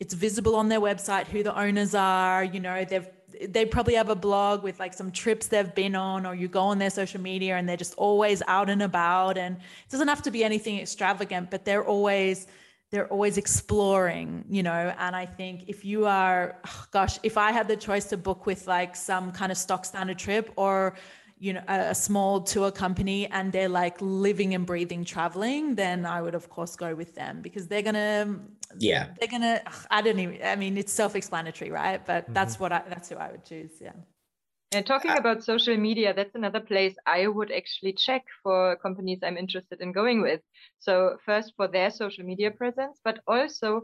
[0.00, 3.08] it's visible on their website who the owners are, you know, they've
[3.48, 6.60] they probably have a blog with like some trips they've been on or you go
[6.60, 10.22] on their social media and they're just always out and about and it doesn't have
[10.22, 12.46] to be anything extravagant but they're always
[12.90, 14.94] they're always exploring you know?
[14.98, 18.46] And i think if you are oh gosh if i had the choice to book
[18.46, 20.94] with like some kind of stock standard trip or
[21.44, 26.06] you know a, a, small tour company and they're like living and breathing traveling then
[26.06, 28.40] i would of course go with them because they're gonna
[28.78, 29.08] yeah.
[29.18, 32.04] they're gonna i don't even i mean it's self-explanatory right?
[32.06, 32.32] But mm-hmm.
[32.32, 33.92] that's what i that's who i would choose yeah.
[34.72, 39.20] And talking uh, about social media that's another place i would actually check for companies
[39.22, 40.40] i'm interested in going with.
[40.78, 43.82] So first for their social media presence but also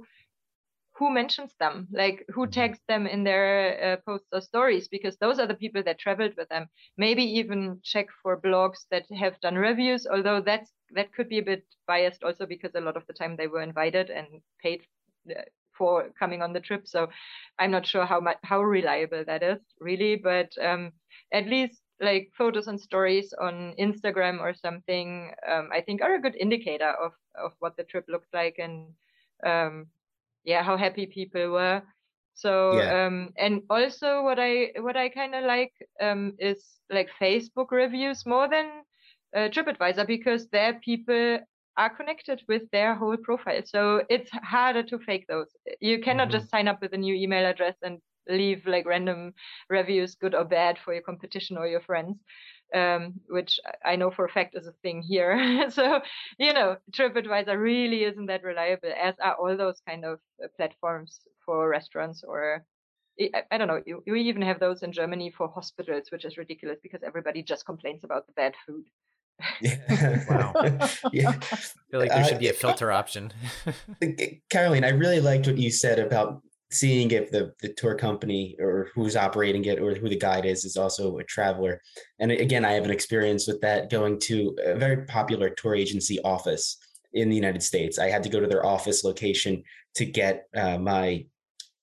[1.01, 2.51] who mentions them like who mm-hmm.
[2.51, 3.49] tags them in their
[3.83, 7.81] uh, posts or stories because those are the people that traveled with them maybe even
[7.83, 12.23] check for blogs that have done reviews although that's that could be a bit biased
[12.23, 14.27] also because a lot of the time they were invited and
[14.63, 14.83] paid
[15.31, 15.41] uh,
[15.73, 17.09] for coming on the trip so
[17.59, 20.93] i'm not sure how much how reliable that is really but um,
[21.33, 26.21] at least like photos and stories on instagram or something um, i think are a
[26.21, 28.89] good indicator of of what the trip looked like and
[29.47, 29.87] um,
[30.45, 31.83] yeah how happy people were
[32.35, 33.07] so yeah.
[33.07, 38.25] um and also what i what i kind of like um is like facebook reviews
[38.25, 38.67] more than
[39.37, 41.39] uh, tripadvisor because there people
[41.77, 45.49] are connected with their whole profile so it's harder to fake those
[45.81, 46.39] you cannot mm-hmm.
[46.39, 49.33] just sign up with a new email address and leave like random
[49.69, 52.17] reviews good or bad for your competition or your friends
[52.75, 55.67] um, which I know for a fact is a thing here.
[55.71, 56.01] so,
[56.39, 61.21] you know, TripAdvisor really isn't that reliable, as are all those kind of uh, platforms
[61.45, 62.65] for restaurants or
[63.21, 63.83] I, I don't know.
[63.85, 67.67] You, you even have those in Germany for hospitals, which is ridiculous because everybody just
[67.67, 68.85] complains about the bad food.
[69.61, 70.25] Yeah.
[70.31, 70.53] wow.
[71.13, 71.31] yeah.
[71.31, 73.33] I feel like there should be a filter option.
[74.51, 76.43] Caroline, I really liked what you said about
[76.73, 80.65] seeing if the, the tour company or who's operating it or who the guide is
[80.65, 81.81] is also a traveler.
[82.21, 86.21] And again, I have an experience with that going to a very popular tour agency
[86.23, 86.79] office
[87.13, 87.99] in the United States.
[87.99, 89.65] I had to go to their office location
[89.97, 91.27] to get uh, my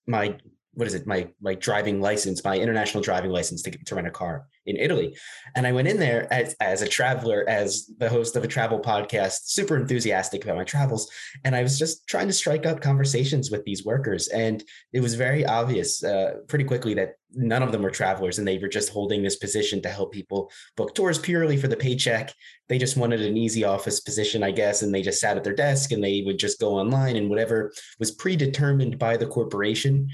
[0.08, 0.38] my
[0.78, 1.08] what is it?
[1.08, 5.18] My my driving license my international driving license to, to rent a car in italy.
[5.56, 8.80] And i went in there as, as a traveler as the host of a travel
[8.80, 11.10] podcast super enthusiastic about my travels.
[11.44, 14.28] And i was just trying to strike up conversations with these workers.
[14.28, 14.64] And
[14.94, 18.60] it was very obvious uh, pretty quickly that none of them were travelers and they
[18.60, 22.32] were just holding this position to help people book tours purely for the paycheck.
[22.70, 25.56] They just wanted an easy office position i guess and they just sat at their
[25.56, 30.10] desk and they would just go online and whatever was predetermined by the corporation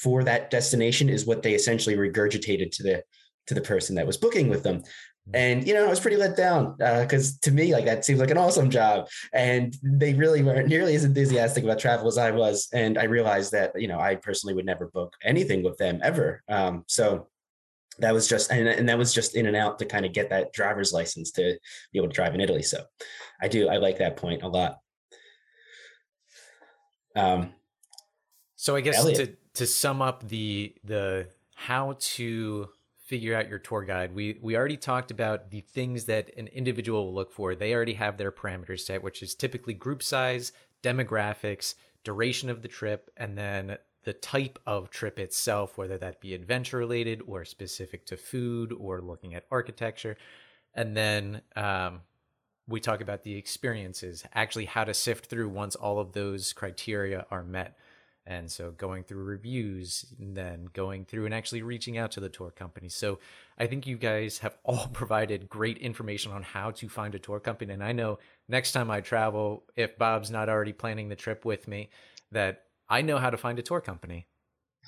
[0.00, 3.02] for that destination is what they essentially regurgitated to the
[3.46, 4.82] to the person that was booking with them.
[5.28, 5.36] Mm-hmm.
[5.36, 8.18] and you know i was pretty let down because uh, to me like that seems
[8.18, 9.08] like an awesome job.
[9.34, 12.68] And they really weren't nearly as enthusiastic about travel as i was.
[12.72, 16.42] And i realized that you know i personally would never book anything with them ever.
[16.48, 17.28] Um, so
[17.98, 20.30] that was just and, and that was just in and out to kind of get
[20.30, 21.58] that driver's license to
[21.92, 22.62] be able to drive in italy.
[22.62, 22.84] So
[23.42, 24.78] i do i like that point a lot.
[27.16, 27.52] Um,
[28.58, 33.84] so I guess to to sum up the the how to figure out your tour
[33.84, 37.54] guide, we we already talked about the things that an individual will look for.
[37.54, 40.50] They already have their parameters set, which is typically group size,
[40.82, 46.34] demographics, duration of the trip, and then the type of trip itself, whether that be
[46.34, 50.16] adventure related or specific to food or looking at architecture.
[50.74, 52.00] And then um,
[52.66, 57.24] we talk about the experiences, actually how to sift through once all of those criteria
[57.30, 57.78] are met.
[58.28, 62.28] And so going through reviews and then going through and actually reaching out to the
[62.28, 62.90] tour company.
[62.90, 63.20] So
[63.58, 67.40] I think you guys have all provided great information on how to find a tour
[67.40, 67.72] company.
[67.72, 71.66] And I know next time I travel, if Bob's not already planning the trip with
[71.66, 71.88] me,
[72.30, 74.26] that I know how to find a tour company.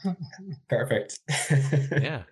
[0.69, 1.19] Perfect.
[1.93, 2.25] yeah.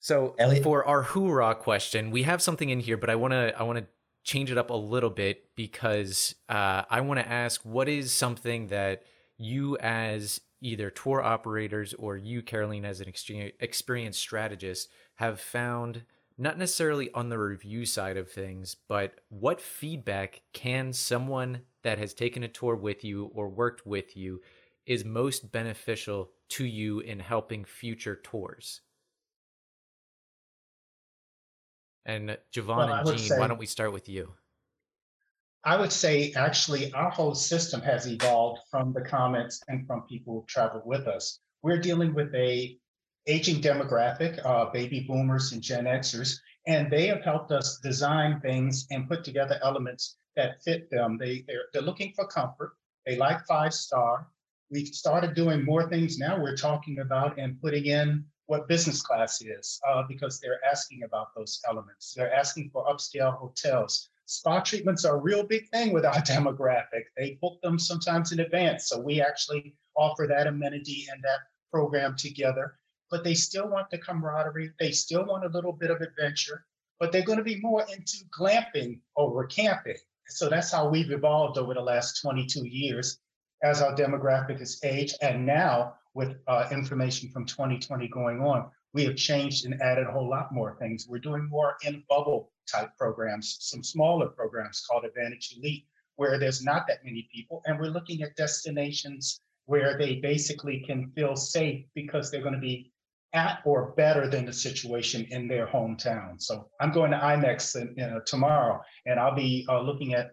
[0.00, 0.64] So Elliot?
[0.64, 3.78] for our hoorah question, we have something in here, but I want to I want
[3.78, 3.86] to
[4.24, 8.68] change it up a little bit because uh, I want to ask what is something
[8.68, 9.02] that
[9.38, 16.02] you as either tour operators or you, Caroline, as an experienced strategist, have found
[16.38, 22.12] not necessarily on the review side of things, but what feedback can someone that has
[22.12, 24.40] taken a tour with you or worked with you
[24.86, 28.80] is most beneficial to you in helping future tours?
[32.04, 34.32] And Javon well, and Jean, say, why don't we start with you?
[35.66, 40.34] I would say actually our whole system has evolved from the comments and from people
[40.34, 41.40] who traveled with us.
[41.62, 42.78] We're dealing with a
[43.26, 46.38] aging demographic, uh, baby boomers and Gen Xers,
[46.68, 51.18] and they have helped us design things and put together elements that fit them.
[51.18, 52.76] They, they're, they're looking for comfort.
[53.04, 54.28] They like five star.
[54.70, 56.40] We've started doing more things now.
[56.40, 61.34] We're talking about and putting in what business class is uh, because they're asking about
[61.34, 62.14] those elements.
[62.14, 64.10] They're asking for upscale hotels.
[64.28, 67.04] Spa treatments are a real big thing with our demographic.
[67.16, 68.88] They book them sometimes in advance.
[68.88, 71.38] So we actually offer that amenity and that
[71.72, 72.74] program together.
[73.08, 74.72] But they still want the camaraderie.
[74.80, 76.64] They still want a little bit of adventure,
[76.98, 79.96] but they're going to be more into glamping over camping.
[80.28, 83.20] So that's how we've evolved over the last 22 years
[83.62, 85.16] as our demographic has aged.
[85.22, 90.10] And now, with uh, information from 2020 going on, we have changed and added a
[90.10, 91.06] whole lot more things.
[91.08, 95.86] We're doing more in bubble type programs, some smaller programs called Advantage Elite,
[96.16, 97.62] where there's not that many people.
[97.66, 102.60] And we're looking at destinations where they basically can feel safe because they're going to
[102.60, 102.92] be
[103.32, 106.40] at or better than the situation in their hometown.
[106.40, 110.30] So I'm going to IMEX in, in, uh, tomorrow, and I'll be uh, looking at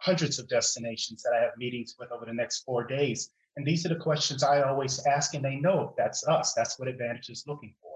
[0.00, 3.30] hundreds of destinations that I have meetings with over the next four days.
[3.56, 6.54] And these are the questions I always ask, and they know that's us.
[6.54, 7.92] That's what Advantage is looking for.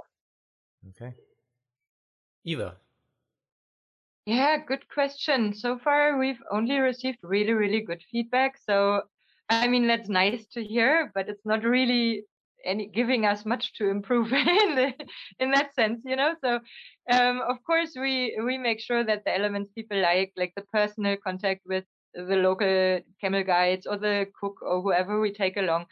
[0.91, 1.15] Okay.
[2.45, 2.77] Eva,
[4.29, 5.55] yeah, good question.
[5.55, 8.59] So far, we've only received really, really good feedback.
[8.59, 9.03] So,
[9.49, 12.25] I mean, that's nice to hear, but it's not really
[12.63, 14.93] any giving us much to improve in the,
[15.39, 16.35] in that sense, you know.
[16.45, 16.61] So,
[17.11, 21.17] um, of course, we we make sure that the elements people like, like the personal
[21.25, 25.87] contact with the local camel guides or the cook or whoever we take along,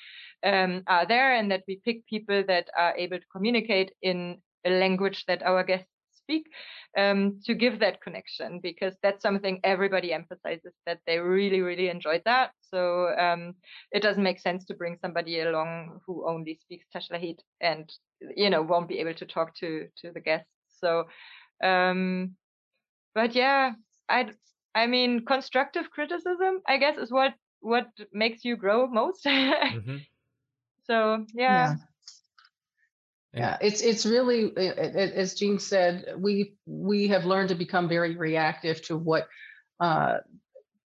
[0.44, 4.70] um, are there, and that we pick people that are able to communicate in a
[4.70, 5.88] language that our guests
[6.26, 6.46] speak
[6.98, 12.22] um, to give that connection because that's something everybody emphasizes that they really really enjoyed
[12.24, 13.54] that so um,
[13.92, 17.90] it doesn't make sense to bring somebody along who only speaks Tashelhit and
[18.36, 20.50] you know won't be able to talk to to the guests
[20.80, 21.04] so
[21.62, 22.32] um,
[23.14, 23.72] but yeah
[24.08, 24.26] i
[24.74, 29.96] i mean constructive criticism i guess is what what makes you grow most mm-hmm.
[30.86, 31.70] so yeah.
[31.70, 31.74] yeah
[33.36, 38.82] yeah it's it's really as jean said we we have learned to become very reactive
[38.82, 39.28] to what
[39.80, 40.18] uh,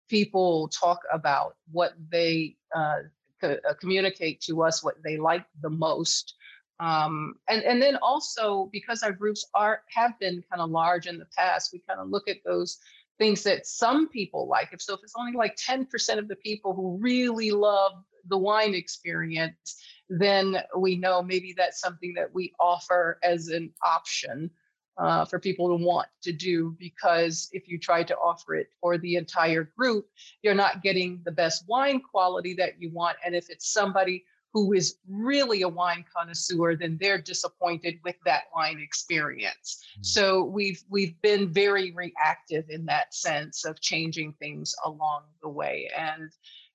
[0.09, 2.97] people talk about what they uh,
[3.39, 6.35] co- uh, communicate to us what they like the most.
[6.79, 11.17] Um, and and then also because our groups are have been kind of large in
[11.17, 12.79] the past, we kind of look at those
[13.17, 14.69] things that some people like.
[14.71, 17.91] If so, if it's only like 10% of the people who really love
[18.27, 24.49] the wine experience, then we know maybe that's something that we offer as an option
[24.97, 26.75] uh, for people to want to do.
[26.79, 30.07] Because if you try to offer it for the entire group,
[30.41, 33.17] you're not getting the best wine quality that you want.
[33.25, 38.45] And if it's somebody who is really a wine connoisseur, then they're disappointed with that
[38.55, 39.83] wine experience.
[39.99, 40.05] Mm.
[40.05, 45.89] So we've we've been very reactive in that sense of changing things along the way.
[45.95, 46.31] And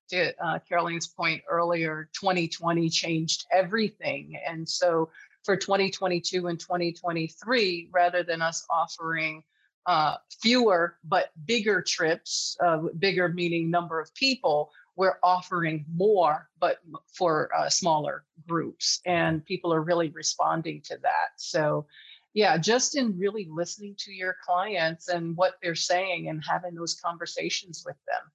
[0.09, 4.39] to uh, Caroline's point earlier, 2020 changed everything.
[4.47, 5.11] And so
[5.45, 9.43] for 2022 and 2023, rather than us offering
[9.87, 16.79] uh, fewer but bigger trips, uh, bigger meaning number of people, we're offering more, but
[17.13, 19.01] for uh, smaller groups.
[19.05, 21.33] And people are really responding to that.
[21.37, 21.87] So,
[22.33, 26.95] yeah, just in really listening to your clients and what they're saying and having those
[26.95, 28.31] conversations with them.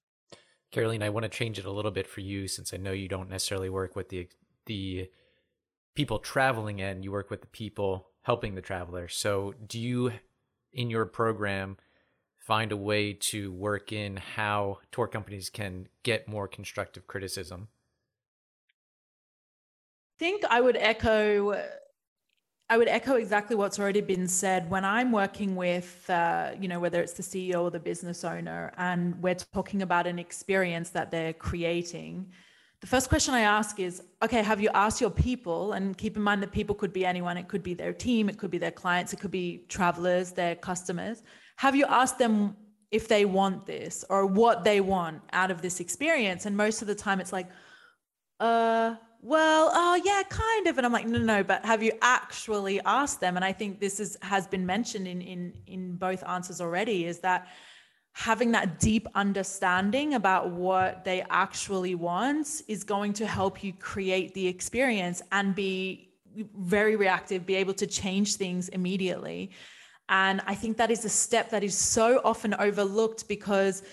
[0.72, 3.08] Caroline, I want to change it a little bit for you since I know you
[3.08, 4.28] don't necessarily work with the
[4.66, 5.10] the
[5.96, 9.08] people traveling and you work with the people helping the traveler.
[9.08, 10.12] So, do you
[10.72, 11.78] in your program
[12.38, 17.68] find a way to work in how tour companies can get more constructive criticism?
[20.16, 21.58] I think I would echo
[22.72, 24.70] I would echo exactly what's already been said.
[24.70, 28.72] When I'm working with, uh, you know, whether it's the CEO or the business owner,
[28.78, 32.28] and we're talking about an experience that they're creating,
[32.82, 35.74] the first question I ask is, okay, have you asked your people?
[35.74, 37.38] And keep in mind that people could be anyone.
[37.38, 40.56] It could be their team, it could be their clients, it could be travelers, their
[40.56, 41.24] customers
[41.60, 42.56] have you asked them
[42.90, 46.46] if they want this or what they want out of this experience?
[46.46, 47.50] And most of the time it's like,
[48.40, 50.78] uh, well, oh yeah, kind of.
[50.78, 53.36] And I'm like, no, no, but have you actually asked them?
[53.36, 57.20] And I think this is has been mentioned in in in both answers already, is
[57.20, 57.48] that
[58.14, 64.34] having that deep understanding about what they actually want is going to help you create
[64.34, 66.10] the experience and be
[66.58, 69.52] very reactive, be able to change things immediately.
[70.10, 73.84] And I think that is a step that is so often overlooked because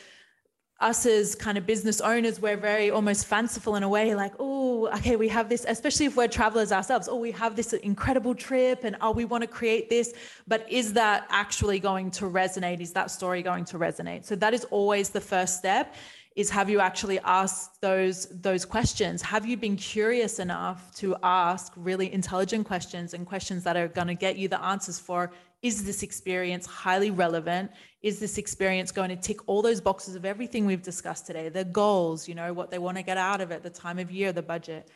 [0.81, 4.89] us as kind of business owners, we're very almost fanciful in a way, like, oh,
[4.89, 8.85] okay, we have this, especially if we're travelers ourselves, oh, we have this incredible trip
[8.85, 10.13] and oh, we want to create this.
[10.47, 12.81] But is that actually going to resonate?
[12.81, 14.27] Is that story going to resonate?
[14.27, 15.95] So that is always the first step
[16.35, 21.73] is have you actually asked those those questions have you been curious enough to ask
[21.77, 25.85] really intelligent questions and questions that are going to get you the answers for is
[25.85, 27.71] this experience highly relevant?
[28.07, 31.49] Is this experience going to tick all those boxes of everything we've discussed today?
[31.49, 34.13] The goals, you know, what they want to get out of it, the time of
[34.13, 34.89] year, the budget.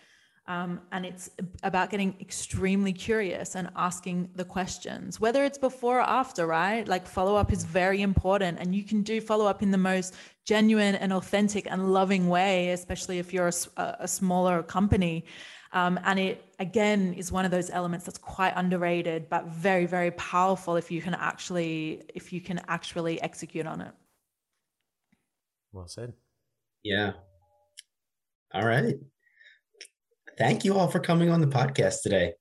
[0.46, 1.28] Um, and it's
[1.64, 6.86] about getting extremely curious and asking the questions, whether it's before or after, right?
[6.86, 8.61] Like follow up is very important.
[8.61, 12.70] And you can do follow up in the most genuine and authentic and loving way,
[12.70, 15.24] especially if you're a, a smaller company.
[15.73, 20.11] Um, and it, again, is one of those elements that's quite underrated, but very, very
[20.12, 23.93] powerful if you can actually, if you can actually execute on it.
[25.73, 26.12] Well said.
[26.83, 27.12] Yeah.
[28.53, 28.97] All right.
[30.39, 32.33] Thank you all for coming on the podcast today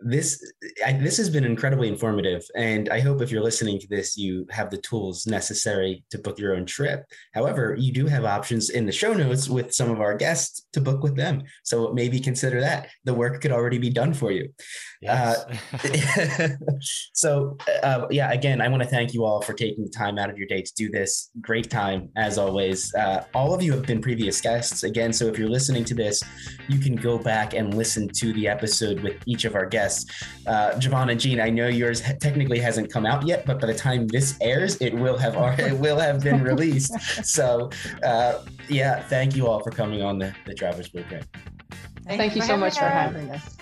[0.00, 0.52] this
[0.84, 4.46] I, this has been incredibly informative and i hope if you're listening to this you
[4.50, 7.04] have the tools necessary to book your own trip.
[7.32, 10.80] However you do have options in the show notes with some of our guests to
[10.80, 11.42] book with them.
[11.64, 12.88] So maybe consider that.
[13.04, 14.52] The work could already be done for you
[15.00, 15.44] yes.
[15.72, 16.48] uh,
[17.14, 20.30] so uh, yeah again i want to thank you all for taking the time out
[20.30, 23.86] of your day to do this great time as always uh, all of you have
[23.86, 26.22] been previous guests again so if you're listening to this
[26.68, 30.06] you can go back and listen to the episode with each of our guests
[30.48, 33.74] uh, Javon and Jean, I know yours technically hasn't come out yet, but by the
[33.74, 36.98] time this airs, it will have it will have been released.
[37.24, 37.70] so,
[38.02, 41.26] uh, yeah, thank you all for coming on the, the Travelers Blueprint.
[42.04, 43.56] Thank, thank you so much for having us.